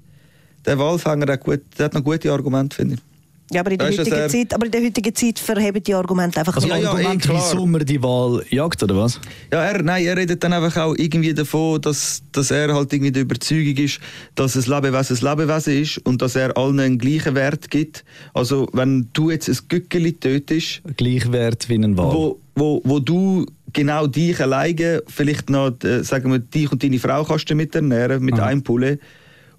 der 0.66 0.78
Walfänger, 0.78 1.26
der, 1.26 1.34
hat 1.36 1.44
gut, 1.44 1.62
der 1.78 1.86
hat 1.86 1.94
noch 1.94 2.04
gute 2.04 2.30
Argumente, 2.32 2.76
finde 2.76 2.96
ich. 2.96 3.02
Ja, 3.50 3.62
aber 3.62 3.72
in 3.72 3.78
der 3.78 3.88
Weißt 3.88 4.00
heutigen 4.00 4.18
er- 4.18 4.28
Zeit, 4.30 4.54
aber 4.54 4.66
in 4.66 4.72
der 4.74 4.82
heutigen 4.84 5.16
Zeit 5.16 5.40
verheben 5.40 5.82
die 5.82 5.94
Argumente 5.94 6.38
einfach 6.40 6.54
Also 6.56 6.68
Ja, 6.68 6.76
nicht. 6.76 6.84
ja, 6.84 6.92
Argument, 6.92 7.24
eh, 7.24 7.28
klar. 7.30 7.44
wieso 7.54 7.66
man 7.66 7.86
die 7.86 8.04
Wahl 8.04 8.44
jagt, 8.50 8.84
oder 8.84 8.98
was? 8.98 9.22
Ja, 9.54 9.64
er, 9.64 9.82
nein, 9.84 10.06
er 10.06 10.18
redet 10.18 10.44
dann 10.44 10.52
einfach 10.52 10.76
auch 10.84 10.96
irgendwie 10.98 11.34
davon, 11.34 11.80
dass, 11.80 12.22
dass 12.34 12.52
er 12.52 12.74
halt 12.76 12.92
irgendwie 12.92 13.14
der 13.14 13.22
Überzeugung 13.22 13.78
ist, 13.78 14.00
dass 14.36 14.58
ein 14.58 14.64
Lebewesen 14.70 15.16
ein 15.18 15.38
Lebewesen 15.38 15.82
ist 15.82 15.98
und 16.00 16.22
dass 16.22 16.36
er 16.36 16.58
allen 16.58 16.78
einen 16.82 16.98
gleichen 16.98 17.36
Wert 17.36 17.72
gibt. 17.72 18.04
Also, 18.34 18.68
wenn 18.74 19.08
du 19.14 19.32
jetzt 19.32 19.48
ein 19.48 19.58
Gückeli 19.70 20.12
tötest, 20.14 20.82
Gleichwert 20.98 21.70
wie 21.70 21.76
ein 21.76 21.98
Wahl. 21.98 22.14
wo, 22.14 22.40
wo, 22.56 22.82
wo 22.84 23.00
du 23.00 23.46
genau 23.72 24.08
dich 24.08 24.42
alleine, 24.42 25.04
vielleicht 25.08 25.50
noch, 25.50 25.72
äh, 25.86 26.04
sagen 26.04 26.32
wir, 26.34 26.40
dich 26.40 26.70
und 26.70 26.84
deine 26.84 27.00
Frau 27.00 27.24
kannst 27.24 27.50
du 27.50 27.56
mit 27.56 27.74
ernähren, 27.74 28.22
mit 28.26 28.34
Aha. 28.36 28.48
einem 28.48 28.62
Pulle, 28.64 29.00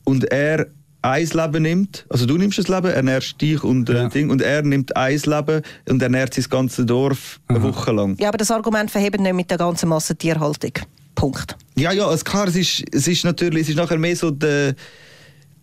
und 0.04 0.24
er 0.30 0.66
ein 1.10 1.26
Leben 1.26 1.62
nimmt, 1.62 2.06
also 2.08 2.26
du 2.26 2.36
nimmst 2.36 2.58
das 2.58 2.68
Leben, 2.68 2.86
ernährst 2.90 3.40
dich 3.40 3.62
und, 3.64 3.88
äh, 3.90 3.94
Ja. 3.94 4.08
Ding, 4.08 4.30
und 4.30 4.42
er 4.42 4.62
nimmt 4.62 4.96
ein 4.96 5.18
Leben 5.18 5.62
und 5.88 6.02
ernährt 6.02 6.34
sein 6.34 6.44
ganzes 6.48 6.86
Dorf 6.86 7.40
eine 7.48 7.62
Woche 7.62 7.92
lang. 7.92 8.16
Ja, 8.20 8.28
aber 8.28 8.38
das 8.38 8.50
Argument 8.50 8.90
verhebt 8.90 9.20
nicht 9.20 9.34
mit 9.34 9.50
der 9.50 9.58
ganzen 9.58 9.88
Massentierhaltung. 9.88 10.72
Punkt. 11.14 11.56
Ja, 11.76 11.90
ja, 11.92 12.06
also 12.06 12.22
klar, 12.24 12.46
es 12.48 12.54
ist, 12.56 12.84
es 12.92 13.08
ist 13.08 13.24
natürlich, 13.24 13.62
es 13.62 13.68
ist 13.70 13.76
nachher 13.76 13.98
mehr 13.98 14.14
so 14.14 14.30
der, 14.30 14.74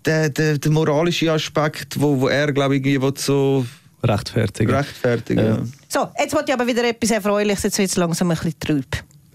der, 0.04 0.30
der, 0.30 0.58
der 0.58 0.72
moralische 0.72 1.32
Aspekt, 1.32 2.00
wo, 2.00 2.20
wo 2.20 2.28
er, 2.28 2.52
glaube 2.52 2.76
ich, 2.76 2.86
irgendwie 2.86 3.12
so 3.22 3.66
Rechtfertigen. 4.04 4.70
rechtfertigen 4.74 5.40
Ja. 5.46 5.56
ja. 5.56 5.64
So, 5.88 6.08
jetzt 6.20 6.34
wollte 6.36 6.52
ich 6.52 6.54
aber 6.54 6.68
wieder 6.68 6.88
etwas 6.88 7.10
Erfreuliches, 7.12 7.64
jetzt 7.64 7.78
wird 7.78 7.90
es 7.90 7.96
langsam 7.96 8.30
ein 8.32 8.38
bisschen 8.38 8.60
trüb. 8.60 8.86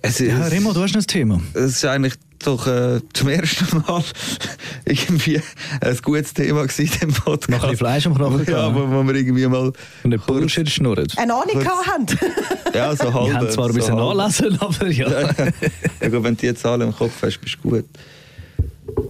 Es, 0.02 0.18
Ja, 0.18 0.46
Remo, 0.46 0.72
du 0.72 0.82
hast 0.82 0.94
noch 0.94 1.00
ein 1.02 1.06
Thema. 1.06 1.40
es 1.54 1.72
ist 1.76 1.84
eigentlich 1.84 2.14
doch 2.46 2.66
äh, 2.66 3.00
zum 3.12 3.29
ersten 3.29 3.79
Mal 3.79 4.03
irgendwie 4.85 5.40
ein 5.81 5.98
gutes 6.03 6.35
Thema 6.35 6.62
gewesen 6.66 6.90
in 6.92 7.09
dem 7.09 7.12
Podcast. 7.12 7.50
Noch 7.50 7.57
ein 7.57 7.70
bisschen 7.70 7.76
Fleisch 7.76 8.07
am 8.07 8.14
Knochen 8.14 8.46
Ja, 8.48 8.74
wo, 8.74 8.90
wo 8.90 9.07
wir 9.07 9.14
irgendwie 9.14 9.46
mal... 9.46 9.72
Und 10.03 10.11
nicht 10.11 10.26
Bullshit 10.26 10.68
schnurren. 10.68 11.07
Eine 11.16 11.35
Ahnung 11.35 11.64
haben. 11.64 12.07
Ja, 12.74 12.94
so 12.94 13.12
halb. 13.12 13.26
Wir 13.26 13.35
haben 13.35 13.50
zwar 13.50 13.66
ein 13.66 13.72
so 13.72 13.79
bisschen 13.79 13.96
halb. 13.96 14.16
nachlesen, 14.16 14.59
aber 14.61 14.87
ja. 14.87 15.11
ja, 15.11 16.09
gut, 16.09 16.22
wenn 16.22 16.37
du 16.37 16.46
die 16.46 16.55
Zahlen 16.55 16.83
im 16.83 16.94
Kopf 16.94 17.20
hast, 17.20 17.38
bist 17.38 17.59
du 17.62 17.68
gut. 17.68 17.85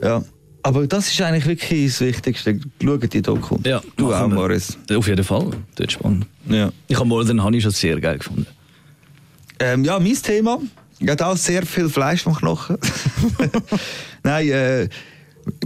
Ja. 0.02 0.22
Aber 0.62 0.86
das 0.86 1.10
ist 1.10 1.20
eigentlich 1.20 1.46
wirklich 1.46 1.92
das 1.92 2.00
Wichtigste. 2.00 2.58
Schau 2.82 2.96
die 2.96 3.22
Doku. 3.22 3.58
Ja, 3.64 3.80
du 3.96 4.14
auch. 4.14 4.28
Morris. 4.28 4.78
Auf 4.94 5.06
jeden 5.06 5.24
Fall. 5.24 5.50
Das 5.74 5.86
ist 5.86 5.92
spannend. 5.92 6.26
Ja. 6.48 6.70
Ich 6.88 6.98
habe 6.98 7.08
mal 7.08 7.24
den 7.24 7.42
Honey 7.42 7.60
schon 7.60 7.70
sehr 7.70 8.00
geil 8.00 8.18
gefunden. 8.18 8.46
Ähm, 9.58 9.84
ja, 9.84 9.98
mein 9.98 10.14
Thema. 10.14 10.58
Ich 11.00 11.08
habe 11.08 11.26
auch 11.26 11.36
sehr 11.36 11.64
viel 11.64 11.88
Fleisch 11.88 12.22
vom 12.22 12.34
Knochen. 12.34 12.76
Nein, 14.22 14.48
äh, 14.48 14.88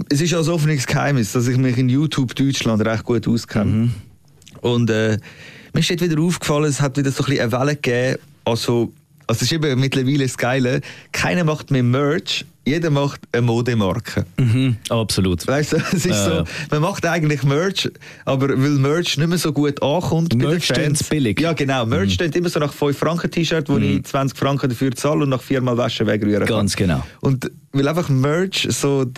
es 0.08 0.20
ist 0.20 0.30
ja 0.30 0.38
ein 0.38 0.48
offenes 0.48 0.86
Geheimnis, 0.86 1.32
dass 1.32 1.48
ich 1.48 1.56
mich 1.56 1.76
in 1.76 1.88
YouTube 1.88 2.36
Deutschland 2.36 2.84
recht 2.86 3.02
gut 3.02 3.26
auskenne. 3.26 3.90
Und 4.60 4.90
äh, 4.90 5.18
mir 5.72 5.80
ist 5.80 5.90
dort 5.90 6.02
wieder 6.02 6.22
aufgefallen, 6.22 6.66
es 6.66 6.80
hat 6.80 6.96
wieder 6.96 7.10
so 7.10 7.24
ein 7.24 7.30
bisschen 7.30 7.52
eine 7.52 7.52
Welle 7.52 7.74
gegeben. 7.74 8.18
Also, 8.44 8.92
also 9.26 9.38
es 9.38 9.42
ist 9.42 9.52
eben 9.52 9.78
mittlerweile 9.80 10.24
das 10.24 10.36
Geile. 10.36 10.80
Keiner 11.12 11.44
macht 11.44 11.70
mehr 11.70 11.82
Merch, 11.82 12.44
jeder 12.66 12.90
macht 12.90 13.20
eine 13.32 13.42
Modemarke. 13.42 14.24
Mhm, 14.38 14.76
absolut. 14.88 15.46
Weißt 15.46 15.72
du, 15.72 15.76
es 15.92 15.92
ist 15.94 16.06
Ja, 16.06 16.24
so, 16.38 16.44
man 16.70 16.80
macht 16.82 17.04
eigentlich 17.06 17.42
Merch, 17.42 17.90
aber 18.24 18.48
weil 18.50 18.56
Merch 18.78 19.18
nicht 19.18 19.28
mehr 19.28 19.38
so 19.38 19.52
gut 19.52 19.82
ankommt 19.82 20.30
bei 20.30 20.38
den 20.38 20.48
Merch 20.48 20.66
Fans. 20.66 21.04
billig. 21.04 21.40
Ja, 21.40 21.52
genau. 21.52 21.84
Merch 21.86 22.06
Mhm. 22.08 22.10
steht 22.10 22.36
immer 22.36 22.48
so 22.48 22.60
nach 22.60 22.72
5 22.72 22.96
Franken 22.96 23.30
T-Shirt, 23.30 23.68
wo 23.68 23.76
ich 23.78 24.02
20 24.04 24.38
Franken 24.38 24.68
dafür 24.70 24.92
zahle 24.92 25.22
und 25.24 25.28
nach 25.30 25.42
viermal 25.42 25.76
waschen 25.76 26.06
wegrühren 26.06 26.46
kann. 26.46 26.56
Ganz 26.58 26.76
genau. 26.76 27.02
Und 27.20 27.50
weil 27.72 27.88
einfach 27.88 28.08
Merch 28.08 28.66
so, 28.70 29.04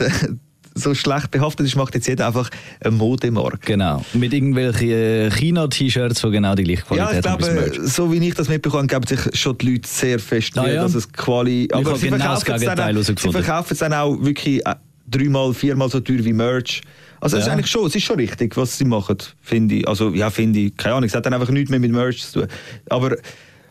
so 0.77 0.95
schlecht 0.95 1.31
behaftet 1.31 1.67
ist, 1.67 1.75
macht 1.77 1.95
jetzt 1.95 2.07
jeder 2.07 2.27
einfach 2.29 2.49
eine 2.81 2.93
Modemarke. 2.95 3.59
Genau. 3.65 4.05
Mit 4.13 4.33
irgendwelchen 4.33 4.91
äh, 4.91 5.31
China-T-Shirts, 5.31 6.21
die 6.21 6.31
genau 6.31 6.55
die 6.55 6.65
gleiche 6.65 6.83
Ja, 6.95 7.07
Qualität 7.07 7.25
ich 7.25 7.31
haben 7.31 7.39
wie 7.39 7.45
das 7.45 7.55
glaube, 7.55 7.71
Merch. 7.81 7.93
so 7.93 8.13
wie 8.13 8.29
ich 8.29 8.35
das 8.35 8.49
mitbekomme, 8.49 8.87
geben 8.87 9.07
sich 9.07 9.21
schon 9.41 9.59
die 9.59 9.73
Leute 9.73 9.89
sehr 9.89 10.19
fest 10.19 10.57
Ah, 10.59 10.69
ja? 10.69 10.83
dass 10.83 10.95
es 10.95 11.11
Quali... 11.13 11.69
Aber 11.73 11.97
sie 11.97 12.09
genau 12.11 12.19
das 12.19 12.43
verkaufen, 12.45 12.55
es 12.55 12.61
dann 12.67 12.77
Gegenteil 12.77 12.99
auch, 12.99 13.21
sie 13.21 13.33
verkaufen 13.33 13.73
es 13.73 13.79
dann 13.79 13.93
auch 13.93 14.17
wirklich 14.23 14.67
äh, 14.67 14.75
dreimal, 15.11 15.53
viermal 15.55 15.89
so 15.91 16.01
teuer 16.01 16.25
wie 16.25 16.33
Merch. 16.33 16.83
Also 17.21 17.37
es 17.39 17.43
ist 17.43 17.47
Ja. 17.49 17.55
eigentlich 17.55 17.67
schon, 17.71 17.87
es 17.87 17.95
ist 17.95 18.03
schon 18.05 18.17
richtig, 18.17 18.57
was 18.57 18.77
sie 18.77 18.85
machen, 18.85 19.17
finde 19.41 19.77
ich. 19.77 19.89
Also 19.89 20.11
ja, 20.11 20.29
finde 20.31 20.59
ich, 20.61 20.77
keine 20.77 20.97
Ahnung, 20.97 21.09
es 21.09 21.15
hat 21.15 21.25
dann 21.27 21.35
einfach 21.35 21.49
nichts 21.51 21.71
mehr 21.71 21.81
mit 21.81 21.91
Merch 21.91 22.23
zu 22.23 22.41
tun. 22.41 22.49
Aber 22.91 23.17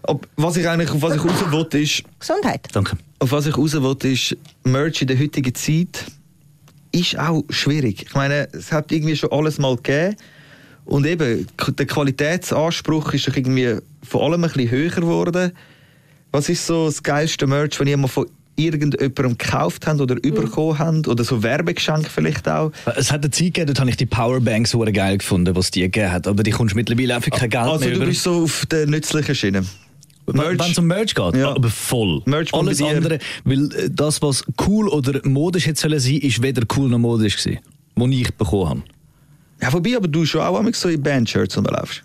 ob, 0.04 0.28
was 0.36 0.58
ich 0.58 0.68
eigentlich, 0.68 0.90
auf 0.92 1.02
was 1.02 1.16
ich 1.16 1.24
raus 1.24 1.44
will, 1.52 1.82
ist, 1.82 2.04
Gesundheit. 2.20 2.68
Danke. 2.74 2.98
auf 3.20 3.32
was 3.32 3.46
ich 3.48 3.58
raus 3.58 3.74
will, 3.74 3.96
ist, 4.12 4.36
Merch 4.64 5.02
in 5.02 5.08
der 5.08 5.20
heutigen 5.20 5.54
Zeit 5.54 6.06
ist 6.96 7.20
auch 7.20 7.44
schwierig. 7.50 8.04
Ich 8.08 8.16
meine, 8.16 8.48
es 8.54 8.72
hat 8.72 8.92
irgendwie 8.92 9.16
schon 9.16 9.32
alles 9.32 9.58
mal 9.58 9.76
gegeben. 9.76 10.16
Und 10.86 11.06
eben, 11.06 11.48
der 11.78 11.86
Qualitätsanspruch 11.86 13.14
ist 13.14 13.28
doch 13.28 13.36
irgendwie 13.36 13.78
vor 14.08 14.24
allem 14.24 14.44
ein 14.44 14.52
bisschen 14.52 14.70
höher 14.70 14.92
geworden. 14.92 15.52
Was 16.32 16.50
ist 16.50 16.66
so 16.66 16.86
das 16.86 17.02
geilste 17.02 17.48
Merch, 17.48 17.80
wenn 17.80 17.88
ihr 17.88 17.98
mal 17.98 18.08
von 18.08 18.28
irgendjemandem 18.56 19.38
gekauft 19.38 19.88
habt 19.88 20.00
oder 20.00 20.16
bekommen 20.16 20.78
habt? 20.80 21.08
Oder 21.08 21.24
so 21.24 21.42
Werbegeschenk 21.42 22.08
vielleicht 22.08 22.48
auch? 22.48 22.72
Es 22.96 23.12
hat 23.12 23.24
eine 23.24 23.32
Zeit 23.32 23.46
gegeben, 23.46 23.68
dort 23.68 23.80
habe 23.80 23.90
ich 23.90 23.98
die 23.98 24.06
Powerbanks 24.06 24.72
sehr 24.72 24.92
geil 24.92 25.18
gefunden, 25.18 25.56
was 25.56 25.72
die 25.72 25.82
gegeben 25.82 26.12
hat. 26.12 26.28
Aber 26.28 26.44
die 26.44 26.52
kommst 26.52 26.76
mittlerweile 26.76 27.16
einfach 27.16 27.32
kein 27.32 27.50
Geld 27.50 27.64
Also 27.64 27.80
mehr 27.80 27.90
du 27.90 27.96
über. 27.98 28.06
bist 28.06 28.24
so 28.24 28.44
auf 28.44 28.66
der 28.68 28.86
nützlichen 28.86 29.36
Schiene. 29.36 29.66
Wenn 30.28 30.60
es 30.60 30.78
um 30.80 30.88
Merch 30.88 31.14
geht, 31.14 31.36
Ja. 31.36 31.52
aber 31.56 31.70
voll. 31.70 32.22
Merch 32.26 32.54
Alles 32.54 32.82
andere, 32.82 33.20
weil 33.44 33.72
äh, 33.76 33.90
das, 33.92 34.22
was 34.22 34.44
cool 34.68 34.88
oder 34.90 35.22
modisch 35.28 35.68
hätte 35.68 35.80
sollen 35.80 36.00
sein, 36.00 36.18
ist 36.18 36.42
weder 36.42 36.64
cool 36.76 36.90
noch 36.90 36.98
modisch 36.98 37.38
gewesen, 37.38 37.60
was 37.96 38.10
ich 38.10 38.34
bekommen 38.36 38.70
habe. 38.70 38.82
Ja, 39.62 39.72
wobei, 39.74 39.96
aber 39.96 40.08
du 40.08 40.26
schon 40.26 40.42
auch 40.42 40.54
manchmal 40.54 40.74
so 40.74 40.90
in 40.90 41.02
Bandshirts 41.02 41.58
rumlaufst. 41.58 42.04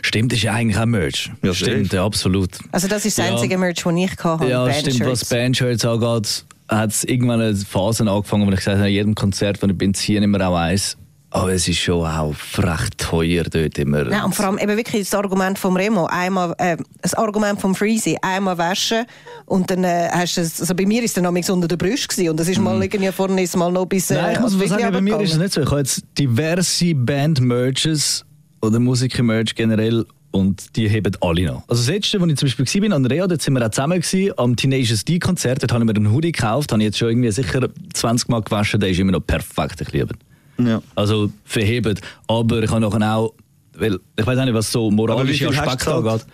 Stimmt, 0.00 0.32
ist 0.32 0.42
ja 0.42 0.52
eigentlich 0.54 0.78
auch 0.78 0.86
Merch. 0.86 1.30
Ja, 1.42 1.52
stimmt, 1.52 1.92
ja, 1.92 2.04
absolut. 2.04 2.50
Also 2.72 2.88
das 2.88 3.04
ist 3.04 3.18
das 3.18 3.26
Ja. 3.26 3.32
einzige 3.34 3.58
Merch, 3.58 3.82
das 3.84 3.94
ich 3.94 4.24
hatte. 4.24 4.46
Ja, 4.48 4.72
stimmt, 4.72 5.00
was 5.04 5.24
Bandshirts 5.26 5.84
angeht, 5.84 6.44
hat 6.68 6.90
es 6.90 7.04
irgendwann 7.04 7.40
eine 7.40 7.54
Phase 7.56 8.08
angefangen, 8.08 8.46
wo 8.46 8.50
ich 8.50 8.56
gesagt 8.58 8.76
habe, 8.78 8.86
an 8.86 8.92
jedem 8.92 9.14
Konzert, 9.14 9.62
wo 9.62 9.66
ich 9.66 9.76
bin, 9.76 9.92
ziehe 9.94 10.18
ich 10.18 10.24
immer 10.24 10.46
auch 10.48 10.56
eins. 10.56 10.96
Aber 11.30 11.52
es 11.52 11.68
ist 11.68 11.78
schon 11.78 12.06
auch 12.06 12.34
recht 12.56 12.96
teuer 12.96 13.44
dort 13.44 13.78
immer. 13.78 14.04
Nein, 14.04 14.24
und 14.24 14.34
vor 14.34 14.46
allem 14.46 14.58
eben 14.58 14.76
wirklich 14.76 15.02
das 15.02 15.14
Argument 15.14 15.58
vom 15.58 15.76
Remo, 15.76 16.06
einmal, 16.06 16.54
äh, 16.56 16.78
das 17.02 17.12
Argument 17.14 17.60
vom 17.60 17.74
Freezy, 17.74 18.16
einmal 18.22 18.56
waschen 18.56 19.04
und 19.44 19.70
dann 19.70 19.84
äh, 19.84 20.08
hast 20.10 20.38
du 20.38 20.40
es, 20.40 20.60
also 20.60 20.74
bei 20.74 20.86
mir 20.86 21.02
ist 21.02 21.10
es 21.16 21.22
dann 21.22 21.24
noch 21.24 21.50
unter 21.52 21.68
der 21.68 21.76
Brust 21.76 22.08
gewesen 22.08 22.30
und 22.30 22.40
das 22.40 22.48
ist 22.48 22.58
mal 22.58 22.82
irgendwie 22.82 23.12
vorne 23.12 23.42
ist 23.42 23.56
mal 23.56 23.70
noch 23.70 23.86
bis 23.86 24.10
äh, 24.10 24.14
Mhm. 24.14 24.22
Nein, 24.22 24.34
ich 24.34 24.40
muss 24.40 24.56
mal 24.56 24.68
sagen, 24.68 24.92
bei 24.92 25.00
mir 25.00 25.20
ist 25.20 25.32
es 25.32 25.38
nicht 25.38 25.52
so. 25.52 25.60
Ich 25.60 25.70
habe 25.70 25.80
jetzt 25.80 26.02
diverse 26.18 26.94
Band-Merches 26.94 28.24
oder 28.62 28.80
Musiker-Merch 28.80 29.54
generell 29.54 30.06
und 30.30 30.76
die 30.76 30.88
heben 30.88 31.14
alle 31.20 31.44
noch. 31.44 31.62
Also 31.68 31.82
das 31.82 31.88
letzte, 31.88 32.20
wo 32.20 32.26
ich 32.26 32.36
zum 32.36 32.48
Beispiel 32.48 32.90
war, 32.90 32.96
an 32.96 33.06
Rea, 33.06 33.26
dort 33.26 33.42
sind 33.42 33.54
wir 33.54 33.64
auch 33.64 33.70
zusammen 33.70 34.00
gewesen, 34.00 34.32
am 34.36 34.56
Tenacious 34.56 35.04
D-Konzert, 35.04 35.62
dort 35.62 35.72
habe 35.72 35.84
ich 35.84 35.90
mir 35.90 35.96
einen 35.96 36.12
Hoodie 36.12 36.32
gekauft, 36.32 36.72
habe 36.72 36.82
ich 36.82 36.86
jetzt 36.86 36.98
schon 36.98 37.10
irgendwie 37.10 37.30
sicher 37.30 37.68
20 37.92 38.28
Mal 38.28 38.42
gewaschen, 38.42 38.80
der 38.80 38.90
ist 38.90 38.98
immer 38.98 39.12
noch 39.12 39.26
perfekt, 39.26 39.80
ich 39.80 39.92
liebe 39.92 40.14
ihn. 40.14 40.27
Ja. 40.60 40.82
Also 40.94 41.30
verhebt. 41.44 42.00
Aber 42.26 42.62
ich 42.62 42.70
habe 42.70 42.80
nachher 42.80 43.16
auch, 43.16 43.34
weil 43.74 43.98
ich 44.16 44.26
weiß 44.26 44.38
auch 44.38 44.44
nicht, 44.44 44.54
was 44.54 44.72
so 44.72 44.90
du 44.90 45.04
Aspekte 45.12 45.76
gezahlt? 45.76 46.06
angeht. 46.06 46.26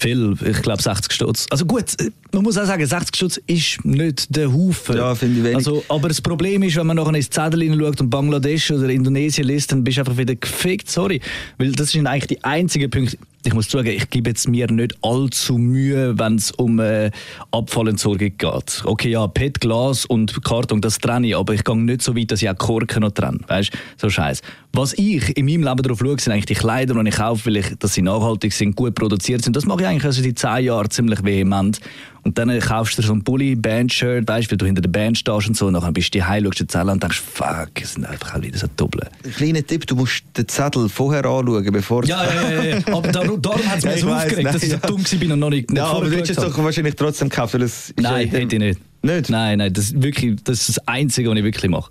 Viel, 0.00 0.36
ich 0.46 0.62
glaube 0.62 0.80
60 0.80 1.12
Stutz. 1.12 1.46
Also 1.50 1.66
gut, 1.66 1.86
äh, 1.98 2.10
man 2.32 2.44
muss 2.44 2.56
auch 2.56 2.66
sagen, 2.66 2.86
60 2.86 3.16
Stutz 3.16 3.40
ist 3.48 3.84
nicht 3.84 4.34
der 4.34 4.52
Haufen. 4.52 4.96
Ja, 4.96 5.12
finde 5.16 5.38
ich 5.38 5.44
wenig. 5.44 5.56
Also, 5.56 5.84
aber 5.88 6.06
das 6.06 6.20
Problem 6.20 6.62
ist, 6.62 6.76
wenn 6.76 6.86
man 6.86 6.96
nachher 6.96 7.14
ins 7.14 7.28
Zettel 7.30 7.62
hineinschaut 7.62 8.00
und 8.00 8.08
Bangladesch 8.10 8.70
oder 8.70 8.88
Indonesien 8.90 9.48
liest, 9.48 9.72
dann 9.72 9.82
bist 9.82 9.96
du 9.96 10.02
einfach 10.02 10.16
wieder 10.16 10.36
gefickt, 10.36 10.88
sorry. 10.88 11.20
Weil 11.58 11.72
das 11.72 11.90
sind 11.90 12.06
eigentlich 12.06 12.28
die 12.38 12.44
einzigen 12.44 12.88
Punkte, 12.88 13.18
ich 13.44 13.54
muss 13.54 13.68
zugeben, 13.68 13.96
ich 13.96 14.10
gebe 14.10 14.30
jetzt 14.30 14.48
mir 14.48 14.70
nicht 14.70 14.96
allzu 15.02 15.58
Mühe, 15.58 16.18
wenn 16.18 16.36
es 16.36 16.50
um 16.52 16.80
äh, 16.80 17.10
Abfallentsorgung 17.50 18.32
geht. 18.36 18.82
Okay, 18.84 19.10
ja, 19.10 19.26
PET, 19.26 19.60
Glas 19.60 20.04
und 20.04 20.42
Karton, 20.44 20.80
das 20.80 20.98
trenne 20.98 21.28
ich, 21.28 21.36
aber 21.36 21.54
ich 21.54 21.64
gehe 21.64 21.76
nicht 21.76 22.02
so 22.02 22.16
weit, 22.16 22.30
dass 22.30 22.42
ich 22.42 22.50
auch 22.50 22.58
Korken 22.58 23.02
noch 23.02 23.12
trenne. 23.12 23.38
Weißt 23.46 23.70
so 23.96 24.10
scheiß. 24.10 24.42
Was 24.74 24.92
ich 24.96 25.36
in 25.36 25.46
meinem 25.46 25.64
Leben 25.64 25.82
darauf 25.82 25.98
schaue, 25.98 26.20
sind 26.20 26.32
eigentlich 26.32 26.46
die 26.46 26.54
Kleider, 26.54 26.94
die 26.94 27.08
ich 27.08 27.16
kaufe, 27.16 27.46
weil 27.46 27.56
ich, 27.56 27.66
dass 27.78 27.94
sie 27.94 28.02
nachhaltig 28.02 28.52
sind, 28.52 28.76
gut 28.76 28.94
produziert 28.94 29.42
sind. 29.42 29.56
Das 29.56 29.64
mache 29.64 29.80
ich 29.80 29.86
eigentlich 29.86 30.04
also 30.04 30.22
seit 30.22 30.38
10 30.38 30.64
Jahren 30.64 30.90
ziemlich 30.90 31.24
vehement. 31.24 31.80
Und 32.22 32.36
dann 32.36 32.50
äh, 32.50 32.58
kaufst 32.58 32.98
du 32.98 33.02
so 33.02 33.14
ein 33.14 33.24
Pulli, 33.24 33.56
Bandshirt, 33.56 34.28
weißt, 34.28 34.50
weil 34.50 34.58
du 34.58 34.66
hinter 34.66 34.82
der 34.82 34.90
Band 34.90 35.16
stehst 35.16 35.48
und 35.48 35.56
so, 35.56 35.66
und 35.66 35.72
dann 35.72 35.92
bist 35.94 36.14
du 36.14 36.26
heim, 36.26 36.44
schaust 36.44 36.60
dir 36.60 36.64
die 36.64 36.68
Zelle 36.68 36.82
an 36.82 36.96
und 36.96 37.02
denkst, 37.02 37.20
fuck, 37.20 37.70
es 37.80 37.94
sind 37.94 38.04
einfach 38.04 38.34
auch 38.36 38.42
wieder 38.42 38.58
so 38.58 38.66
Doppel. 38.76 39.08
Kleiner 39.36 39.66
Tipp, 39.66 39.86
du 39.86 39.96
musst 39.96 40.22
den 40.36 40.46
Zettel 40.46 40.88
vorher 40.90 41.24
anschauen, 41.24 41.72
bevor 41.72 42.04
Ja, 42.04 42.22
ja, 42.24 42.50
ja, 42.50 42.64
ja. 42.64 42.78
aber 42.92 43.10
darum, 43.10 43.40
darum 43.40 43.66
hat 43.66 43.78
es 43.78 43.84
mich 43.84 43.94
Ja, 43.94 44.00
so 44.00 44.12
aufgeregt, 44.12 44.46
dass 44.46 44.62
nein, 44.62 44.70
ich 44.70 44.70
so 44.70 44.88
dumm 44.88 45.04
war 45.04 45.32
und 45.32 45.38
noch 45.40 45.50
nicht, 45.50 45.70
nicht 45.70 45.78
Ja, 45.78 45.86
aber 45.86 46.10
du 46.10 46.16
hättest 46.16 46.38
es 46.38 46.44
doch 46.44 46.58
wahrscheinlich 46.62 46.94
trotzdem 46.94 47.30
gekauft, 47.30 47.54
weil 47.54 47.62
es 47.62 47.94
Nein, 47.98 48.28
hätte 48.28 48.54
ich 48.56 48.60
nicht. 48.60 48.80
Nicht? 49.02 49.30
Nein, 49.30 49.58
nein, 49.58 49.72
das 49.72 49.86
ist, 49.86 50.02
wirklich, 50.02 50.36
das 50.44 50.60
ist 50.60 50.68
das 50.76 50.88
Einzige, 50.88 51.30
was 51.30 51.38
ich 51.38 51.44
wirklich 51.44 51.70
mache. 51.70 51.90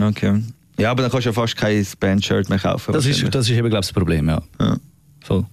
Okay. 0.00 0.42
Ja, 0.78 0.92
aber 0.92 1.02
dann 1.02 1.10
kannst 1.10 1.26
du 1.26 1.30
ja 1.30 1.32
fast 1.32 1.56
kein 1.56 1.84
Bandshirt 1.98 2.48
mehr 2.48 2.58
kaufen. 2.58 2.92
Das 2.92 3.04
ist, 3.04 3.22
das 3.34 3.46
ist 3.46 3.50
eben, 3.50 3.68
glaube 3.68 3.84
ich, 3.84 3.88
das 3.88 3.92
Problem, 3.92 4.28
ja. 4.28 4.40
Ja. 4.60 4.76
Voll. 5.20 5.44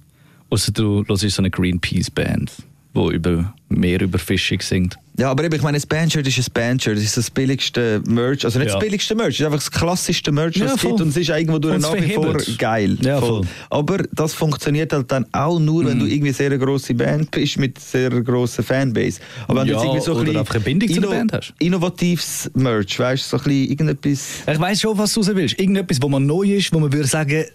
Außer 0.49 0.71
du 0.71 1.03
hörst 1.07 1.27
so 1.29 1.41
eine 1.41 1.49
Greenpeace-Band, 1.49 2.51
die 2.95 3.13
über 3.15 3.53
Meerüberfischung 3.69 4.61
singt. 4.61 4.97
Ja, 5.17 5.31
aber 5.31 5.45
eben, 5.45 5.55
ich 5.55 5.61
meine, 5.61 5.77
das 5.77 5.85
Bandshirt 5.85 6.27
ist 6.27 6.37
ein 6.37 6.45
Bandshirt. 6.53 6.97
Das 6.97 7.03
ist 7.03 7.15
das 7.15 7.29
billigste 7.31 8.01
Merch. 8.05 8.43
Also 8.43 8.59
nicht 8.59 8.67
Ja. 8.67 8.73
das 8.75 8.83
billigste 8.83 9.15
Merch, 9.15 9.35
es 9.35 9.39
ist 9.39 9.45
einfach 9.45 9.59
das 9.59 9.71
klassischste 9.71 10.31
Merch, 10.31 10.55
was 10.59 10.67
Ja, 10.67 10.75
es 10.75 10.81
voll. 10.81 10.91
gibt. 10.91 11.01
Und 11.01 11.07
es 11.09 11.17
ist 11.17 11.29
irgendwo 11.29 11.59
durch 11.59 11.79
nach 11.81 11.93
wie 11.95 12.11
vor 12.13 12.35
geil. 12.57 12.97
Ja, 13.01 13.19
voll. 13.19 13.41
Mhm. 13.41 13.47
Aber 13.69 13.97
das 14.11 14.33
funktioniert 14.33 14.91
halt 14.91 15.11
dann 15.11 15.25
auch 15.31 15.59
nur, 15.59 15.85
wenn 15.85 15.99
du 15.99 16.05
irgendwie 16.05 16.31
sehr 16.33 16.47
eine 16.47 16.59
grosse 16.59 16.93
Band 16.93 17.31
bist 17.31 17.57
mit 17.57 17.79
sehr 17.79 18.09
grosser 18.09 18.61
Fanbase. 18.63 19.19
Aber 19.47 19.61
wenn 19.61 19.67
Ja, 19.69 19.73
du 19.75 19.79
jetzt 19.79 19.85
irgendwie 19.85 20.05
so 20.05 20.13
ein 20.17 20.23
bisschen 20.25 20.37
einfach 20.39 20.55
eine 20.55 20.63
Bindung 20.63 20.89
zu 20.89 21.01
der 21.01 21.07
Band 21.07 21.31
hast. 21.33 21.53
Innovatives 21.59 22.51
Merch, 22.53 22.99
weißt 22.99 23.23
du, 23.31 23.37
so 23.37 23.43
ein 23.43 23.43
bisschen 23.49 23.69
irgendetwas. 23.71 24.27
Ich 24.51 24.59
weiss 24.59 24.81
schon, 24.81 24.97
was 24.97 25.13
du 25.13 25.19
raus 25.21 25.31
willst. 25.33 25.59
Irgendetwas, 25.59 26.01
wo 26.01 26.09
man 26.09 26.25
neu 26.25 26.43
ist, 26.55 26.73
wo 26.73 26.79
man 26.79 26.91
würde 26.91 27.07
sagen, 27.07 27.45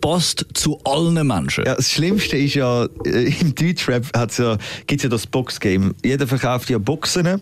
passt 0.00 0.46
zu 0.54 0.78
allen 0.84 1.26
Menschen. 1.26 1.64
Ja, 1.64 1.74
das 1.74 1.90
Schlimmste 1.90 2.36
ist 2.36 2.54
ja, 2.54 2.86
äh, 3.04 3.32
im 3.40 3.54
Deutschrap 3.54 4.06
ja, 4.14 4.58
gibt 4.86 5.00
es 5.00 5.02
ja 5.02 5.08
das 5.08 5.26
Boxgame. 5.26 5.94
Jeder 6.04 6.26
verkauft 6.26 6.70
ja 6.70 6.78
Boxen, 6.78 7.40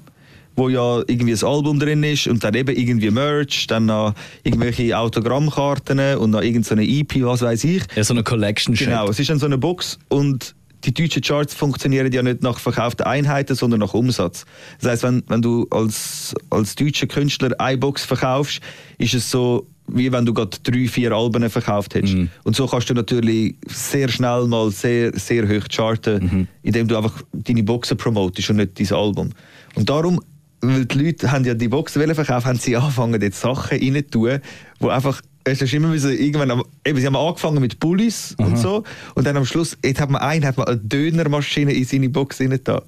wo 0.56 0.68
ja 0.68 0.98
irgendwie 1.06 1.32
ein 1.32 1.44
Album 1.44 1.80
drin 1.80 2.02
ist 2.02 2.26
und 2.26 2.44
dann 2.44 2.54
eben 2.54 2.74
irgendwie 2.74 3.10
Merch, 3.10 3.66
dann 3.66 3.86
noch 3.86 4.14
irgendwelche 4.44 4.96
Autogrammkarten 4.96 6.16
und 6.16 6.30
noch 6.30 6.42
irgendeine 6.42 6.84
EP, 6.84 7.22
was 7.22 7.42
weiß 7.42 7.64
ich. 7.64 7.82
Ja, 7.96 8.04
so 8.04 8.14
eine 8.14 8.22
Collection 8.22 8.74
Genau, 8.74 9.08
es 9.08 9.18
ist 9.18 9.30
dann 9.30 9.38
so 9.38 9.46
eine 9.46 9.58
Box 9.58 9.98
und 10.08 10.54
die 10.84 10.92
deutschen 10.92 11.22
Charts 11.22 11.54
funktionieren 11.54 12.12
ja 12.12 12.22
nicht 12.22 12.42
nach 12.42 12.58
verkauften 12.58 13.06
Einheiten, 13.06 13.54
sondern 13.54 13.80
nach 13.80 13.94
Umsatz. 13.94 14.44
Das 14.80 14.90
heißt, 14.90 15.02
wenn, 15.02 15.22
wenn 15.28 15.40
du 15.40 15.66
als, 15.70 16.34
als 16.50 16.74
deutscher 16.74 17.06
Künstler 17.06 17.58
eine 17.58 17.78
Box 17.78 18.04
verkaufst, 18.04 18.60
ist 18.98 19.14
es 19.14 19.30
so, 19.30 19.66
wie 19.86 20.10
wenn 20.10 20.24
du 20.24 20.32
gerade 20.32 20.56
drei, 20.62 20.88
vier 20.88 21.12
Alben 21.12 21.48
verkauft 21.50 21.94
hättest. 21.94 22.14
Mhm. 22.14 22.30
Und 22.44 22.56
so 22.56 22.66
kannst 22.66 22.88
du 22.90 22.94
natürlich 22.94 23.54
sehr 23.68 24.08
schnell 24.08 24.46
mal 24.46 24.70
sehr, 24.70 25.12
sehr 25.18 25.46
hoch 25.48 25.68
charten, 25.70 26.24
Mhm. 26.24 26.46
indem 26.62 26.88
du 26.88 26.96
einfach 26.96 27.22
deine 27.32 27.62
Boxen 27.62 27.96
promotest 27.96 28.50
und 28.50 28.56
nicht 28.56 28.78
dein 28.80 28.96
Album. 28.98 29.30
Und 29.74 29.88
darum, 29.90 30.20
weil 30.60 30.86
die 30.86 30.98
Leute 30.98 31.30
haben 31.30 31.44
ja 31.44 31.52
die 31.54 31.68
Boxen 31.68 32.14
verkaufen, 32.14 32.46
haben 32.48 32.58
sie 32.58 32.76
angefangen, 32.76 33.20
dort 33.20 33.34
Sachen 33.34 33.78
rein 33.78 34.04
tun, 34.10 34.40
wo 34.80 34.88
einfach 34.88 35.20
es 35.46 35.60
ist 35.60 35.74
immer 35.74 35.88
müssen, 35.88 36.10
irgendwann, 36.18 36.50
am- 36.50 36.64
eben, 36.86 36.98
sie 36.98 37.06
haben 37.06 37.16
angefangen 37.16 37.60
mit 37.60 37.78
Pullis 37.78 38.34
und 38.38 38.56
so 38.56 38.82
und 39.14 39.26
dann 39.26 39.36
am 39.36 39.44
Schluss, 39.44 39.76
jetzt 39.84 40.00
hat 40.00 40.08
man 40.08 40.22
einen, 40.22 40.46
hat 40.46 40.56
man 40.56 40.66
eine 40.66 40.78
Dönermaschine 40.78 41.70
in 41.74 41.84
seine 41.84 42.08
Box 42.08 42.38
da. 42.64 42.80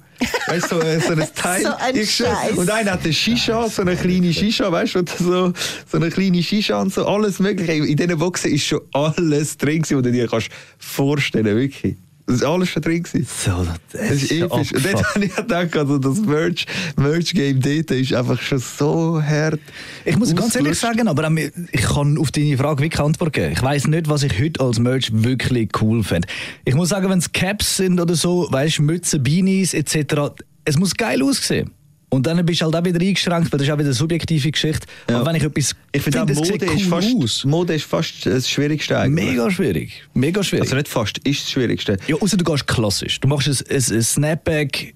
Weißt 0.47 0.71
du, 0.71 0.77
so, 0.77 0.83
äh, 0.83 1.01
so 1.01 1.13
ein 1.13 1.29
Teil. 1.35 1.63
So 1.63 1.77
ein. 1.77 2.07
Scheiß. 2.07 2.57
Und 2.57 2.71
einer 2.71 2.93
hat 2.93 3.05
eine 3.05 3.13
Shisha, 3.13 3.69
so 3.69 3.83
eine 3.83 3.97
kleine 3.97 4.33
Shisha, 4.33 4.71
weißt 4.71 4.95
du, 4.97 5.05
so, 5.19 5.53
so 5.91 5.97
eine 5.97 6.11
kleine 6.11 6.43
Shisha 6.43 6.81
und 6.81 6.93
so, 6.93 7.07
alles 7.07 7.39
mögliche. 7.39 7.73
In 7.73 7.97
diesen 7.97 8.19
Boxen 8.19 8.53
ist 8.53 8.65
schon 8.65 8.81
alles 8.93 9.57
drin 9.57 9.83
was 9.83 9.89
du 9.89 10.03
dir 10.03 10.29
kannst 10.29 10.49
vorstellen, 10.79 11.45
wirklich. 11.45 11.97
Das 12.27 12.37
ist 12.37 12.45
alles 12.45 12.69
schon 12.71 12.83
drin 12.83 13.05
gewesen. 13.05 13.27
So, 13.27 13.67
Das 13.93 14.11
ist 14.11 14.33
episch. 14.33 14.73
Und 14.73 14.85
dort 14.85 15.05
habe 15.15 15.25
ich 15.25 15.37
gedacht, 15.37 15.77
also 15.77 15.99
das 15.99 16.21
Merch, 16.21 16.67
Merch-Game 16.97 17.61
dort 17.61 17.91
ist 17.93 18.13
einfach 18.13 18.41
schon 18.41 18.59
so 18.59 19.23
hart. 19.23 19.61
Ich 20.05 20.17
muss 20.17 20.35
ganz 20.35 20.57
ehrlich 20.57 20.77
sagen, 20.77 21.07
aber 21.07 21.31
ich 21.71 21.83
kann 21.83 22.19
auf 22.19 22.33
deine 22.33 22.59
Frage 22.59 22.83
wirklich 22.83 23.01
Antwort 23.01 23.33
geben. 23.33 23.53
Ich 23.53 23.63
weiß 23.63 23.87
nicht, 23.87 24.09
was 24.09 24.25
ich 24.25 24.41
heute 24.41 24.61
als 24.61 24.81
Merch 24.81 25.11
wirklich 25.13 25.71
cool 25.81 26.03
finde. 26.03 26.27
Ich 26.65 26.75
muss 26.75 26.89
sagen, 26.89 27.09
wenn 27.09 27.19
es 27.19 27.31
Caps 27.31 27.77
sind 27.77 28.01
oder 28.01 28.17
so, 28.17 28.49
weißt 28.51 28.81
Mützen, 28.81 29.23
Beanies 29.23 29.73
etc., 29.73 30.33
es 30.65 30.77
muss 30.77 30.97
geil 30.97 31.23
aussehen. 31.23 31.71
Und 32.09 32.27
dann 32.27 32.45
bist 32.47 32.61
du 32.61 32.67
halt 32.67 32.77
auch 32.77 32.85
wieder 32.85 33.01
eingeschränkt, 33.01 33.51
weil 33.53 33.59
das 33.59 33.67
ist 33.67 33.73
auch 33.73 33.79
wieder 33.79 33.87
eine 33.89 33.95
subjektive 33.95 34.51
Geschichte. 34.53 34.87
Ja. 35.11 35.17
Aber 35.17 35.27
wenn 35.27 35.37
ich 35.37 35.43
etwas 35.43 35.75
Ich 35.93 36.03
finde 36.03 36.35
sieht 36.35 36.51
Mode, 36.53 36.65
ist 36.67 36.73
cool 36.73 36.89
fast, 36.89 37.17
aus. 37.17 37.45
Mode 37.45 37.75
ist 37.75 37.85
fast 37.85 38.27
das 38.27 38.49
Schwierigste 38.49 38.99
eigentlich. 38.99 39.25
Mega 39.31 39.51
schwierig. 39.51 40.03
Mega 40.15 40.43
schwierig. 40.43 40.63
Also 40.67 40.77
nicht 40.77 40.89
fast, 40.89 41.19
ist 41.19 41.43
das 41.43 41.51
Schwierigste. 41.51 41.97
Ja, 42.07 42.17
außer 42.17 42.37
du 42.37 42.45
gehst 42.45 42.67
klassisch. 42.67 43.19
Du 43.21 43.27
machst 43.29 43.49
ein, 43.49 43.57
ein, 43.69 43.77
ein 43.97 44.03
Snapback, 44.03 44.95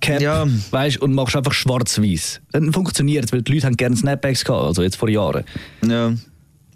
Cap, 0.00 0.22
Ja. 0.22 0.46
weißt, 0.70 1.02
und 1.02 1.12
machst 1.14 1.34
einfach 1.36 1.52
schwarz-weiß. 1.52 2.40
Dann 2.52 2.72
funktioniert 2.72 3.24
es, 3.26 3.32
weil 3.32 3.42
die 3.42 3.52
Leute 3.54 3.66
haben 3.66 3.76
gerne 3.76 3.96
Snapbacks 3.96 4.44
gehabt, 4.44 4.64
also 4.64 4.82
jetzt 4.82 4.96
vor 4.96 5.08
Jahren. 5.10 5.44
Ja. 5.86 6.14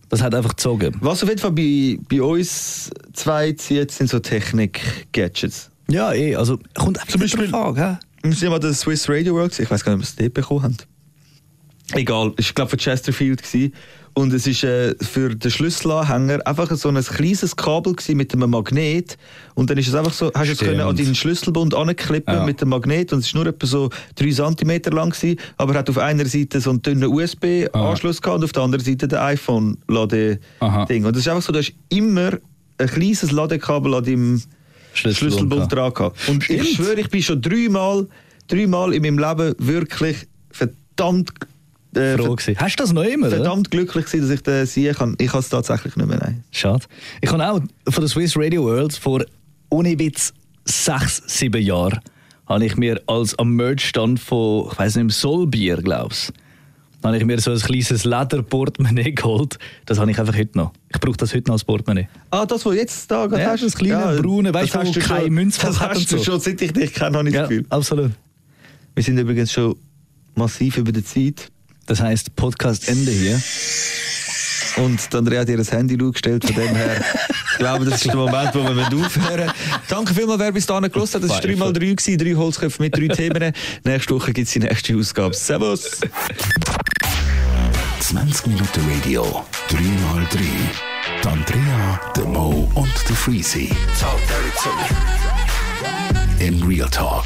Das 0.08 0.20
hat 0.20 0.34
einfach 0.34 0.50
gezogen. 0.50 0.96
Was 1.00 1.22
auf 1.22 1.28
jeden 1.28 1.40
Fall 1.40 1.52
bei, 1.52 1.98
bei 2.08 2.20
uns 2.22 2.90
zwei 3.12 3.52
zieht, 3.52 3.90
sind 3.92 4.10
so 4.10 4.18
Technik-Gadgets. 4.18 5.70
Ja, 5.88 6.12
eh, 6.12 6.34
also 6.36 6.58
kommt 6.74 6.98
Zum 7.08 7.20
Beispiel- 7.20 7.48
Frage, 7.48 7.98
hä? 8.26 8.30
Wir 8.30 8.36
sind 8.36 8.44
ja 8.44 8.50
mal 8.50 8.58
der 8.60 8.74
Swiss 8.74 9.08
Radio 9.08 9.34
World, 9.34 9.58
ich 9.58 9.70
weiß 9.70 9.84
gar 9.84 9.96
nicht, 9.96 10.04
ob 10.06 10.08
wir 10.08 10.08
es 10.10 10.16
dort 10.16 10.34
bekommen 10.34 10.62
haben. 10.62 10.76
Egal, 11.92 12.32
ich 12.36 12.52
glaube 12.54 12.70
von 12.70 12.78
Chesterfield 12.80 13.42
gewesen. 13.44 13.72
und 14.14 14.32
es 14.32 14.46
ist 14.46 14.64
äh, 14.64 14.94
für 15.04 15.36
den 15.36 15.50
Schlüsselanhänger 15.52 16.44
einfach 16.44 16.74
so 16.74 16.88
ein 16.88 17.00
kleines 17.00 17.54
Kabel 17.54 17.94
mit 18.14 18.32
einem 18.34 18.50
Magnet 18.50 19.16
und 19.54 19.70
dann 19.70 19.78
ist 19.78 19.86
es 19.88 19.94
einfach 19.94 20.12
so, 20.12 20.32
hast 20.34 20.48
du 20.48 20.52
es 20.54 20.58
können 20.58 20.80
an 20.80 20.96
deinen 20.96 21.14
Schlüsselbund 21.14 21.74
anklippen 21.74 22.34
Ja. 22.34 22.44
mit 22.44 22.60
dem 22.60 22.70
Magnet 22.70 23.12
und 23.12 23.20
es 23.20 23.26
ist 23.26 23.34
nur 23.36 23.46
etwa 23.46 23.66
so 23.66 23.90
3 24.16 24.30
cm 24.30 24.82
lang 24.94 25.10
gewesen, 25.10 25.38
aber 25.58 25.74
hat 25.74 25.88
auf 25.88 25.98
einer 25.98 26.26
Seite 26.26 26.60
so 26.60 26.70
einen 26.70 26.82
dünnen 26.82 27.08
USB-Anschluss 27.12 28.20
gehabt 28.20 28.38
und 28.38 28.44
auf 28.44 28.52
der 28.52 28.62
anderen 28.64 28.84
Seite 28.84 29.06
den 29.06 29.18
Aha. 29.18 29.26
iPhone-Lade-Ding. 29.26 31.04
Und 31.04 31.14
es 31.14 31.20
ist 31.22 31.28
einfach 31.28 31.42
so, 31.42 31.52
du 31.52 31.58
hast 31.60 31.72
immer 31.90 32.32
ein 32.78 32.86
kleines 32.88 33.30
Ladekabel 33.30 33.94
an 33.94 34.02
deinem 34.04 34.42
Schlüsselbund 34.96 35.72
dran 35.72 35.92
gehabt. 35.92 36.28
Und 36.28 36.48
ich 36.48 36.76
schwöre, 36.76 37.00
ich 37.00 37.08
bin 37.08 37.22
schon 37.22 37.40
dreimal, 37.40 38.06
dreimal 38.48 38.94
in 38.94 39.02
meinem 39.02 39.18
Leben 39.18 39.54
wirklich 39.58 40.26
verdammt, 40.50 41.30
äh, 41.94 42.16
Froh 42.16 42.34
gewesen. 42.34 42.58
Hast 42.58 42.78
du 42.78 42.82
das 42.82 42.92
noch 42.92 43.04
immer? 43.04 43.28
Oder? 43.28 43.36
verdammt 43.36 43.70
glücklich 43.70 44.06
gewesen, 44.06 44.22
dass 44.22 44.30
ich 44.30 44.42
den 44.42 44.66
sehen 44.66 44.94
kann. 44.94 45.16
Ich 45.18 45.28
habe 45.28 45.38
es 45.38 45.48
tatsächlich 45.48 45.96
nicht 45.96 46.08
mehr. 46.08 46.18
Nein. 46.18 46.44
Schade. 46.50 46.84
Ich 47.20 47.30
habe 47.32 47.48
auch 47.48 47.60
von 47.88 48.00
der 48.02 48.08
Swiss 48.08 48.36
Radio 48.36 48.64
World 48.64 48.94
vor 48.94 49.24
ohne 49.70 49.98
Witz 49.98 50.32
sechs, 50.64 51.22
sieben 51.26 51.62
Jahren 51.62 52.00
habe 52.46 52.64
ich 52.64 52.76
mir 52.76 53.02
als 53.06 53.36
am 53.38 53.54
Merchstand 53.54 54.20
von, 54.20 54.68
ich 54.70 54.78
weiß 54.78 54.96
nicht, 54.96 55.12
Solbier, 55.12 55.78
glaub's, 55.78 56.32
habe 57.06 57.18
ich 57.18 57.24
mir 57.24 57.38
so 57.40 57.50
ein 57.52 57.58
kleines 57.58 58.04
Lederportemonnaie 58.04 59.12
geholt. 59.12 59.58
Das 59.86 59.98
habe 59.98 60.10
ich 60.10 60.18
einfach 60.18 60.36
heute 60.36 60.56
noch. 60.58 60.72
Ich 60.92 61.00
brauche 61.00 61.16
das 61.16 61.32
heute 61.34 61.46
noch 61.48 61.54
als 61.54 61.64
Portemonnaie. 61.64 62.08
Ah, 62.30 62.46
das, 62.46 62.64
was 62.66 62.74
jetzt 62.74 63.10
da 63.10 63.26
gerade 63.26 63.42
Ja, 63.42 63.50
hast? 63.50 63.62
das 63.62 63.74
kleine, 63.74 64.20
braune, 64.20 64.52
weißt 64.52 64.74
du, 64.74 64.78
hast 64.78 64.88
wo 64.88 64.92
du 64.92 65.00
keine 65.00 65.30
Münzfach 65.30 65.68
Das 65.68 65.80
hast 65.80 66.12
du 66.12 66.18
so. 66.18 66.24
schon, 66.24 66.40
seit 66.40 66.60
ich 66.62 66.72
dich 66.72 66.92
kenne, 66.92 67.18
habe 67.18 67.28
ich 67.28 67.34
Ja, 67.34 67.42
das 67.42 67.48
Gefühl. 67.50 67.66
absolut. 67.70 68.12
Wir 68.94 69.02
sind 69.04 69.18
übrigens 69.18 69.52
schon 69.52 69.76
massiv 70.34 70.76
über 70.78 70.92
der 70.92 71.04
Zeit. 71.04 71.50
Das 71.86 72.00
heisst, 72.00 72.34
Podcast 72.34 72.88
Ende 72.88 73.10
hier. 73.12 73.40
Und 74.76 75.12
die 75.12 75.16
Andrea 75.16 75.40
hat 75.40 75.48
ihr 75.48 75.56
das 75.56 75.72
Handy 75.72 75.96
gestellt, 75.96 76.44
von 76.44 76.54
dem 76.54 76.74
her. 76.74 77.02
ich 77.52 77.58
glaube, 77.58 77.84
das 77.86 77.94
ist 77.94 78.06
der 78.06 78.16
Moment, 78.16 78.54
wo 78.54 78.58
wir 78.62 79.06
aufhören. 79.06 79.50
Danke 79.88 80.12
vielmals, 80.12 80.38
wer 80.40 80.52
bis 80.52 80.66
dahin 80.66 80.90
gehört 80.90 81.14
hat. 81.14 81.22
Das 81.22 81.30
war 81.30 81.40
3x3, 81.40 81.78
gewesen, 81.94 82.18
drei 82.18 82.34
Holzköpfe 82.34 82.82
mit 82.82 82.96
drei 82.96 83.08
Themen. 83.08 83.52
Nächste 83.84 84.14
Woche 84.14 84.32
gibt 84.32 84.48
es 84.48 84.52
die 84.52 84.58
nächste 84.58 84.94
Ausgabe. 84.96 85.34
Servus! 85.34 86.00
20 88.06 88.46
Minuten 88.46 88.88
Radio, 88.88 89.24
3x3. 89.68 90.38
Die 91.24 91.28
Andrea, 91.28 92.00
der 92.14 92.24
Mo 92.24 92.70
und 92.74 93.08
der 93.08 93.16
Freezy. 93.16 93.68
Im 96.38 96.62
Real 96.62 96.88
Talk. 96.88 97.24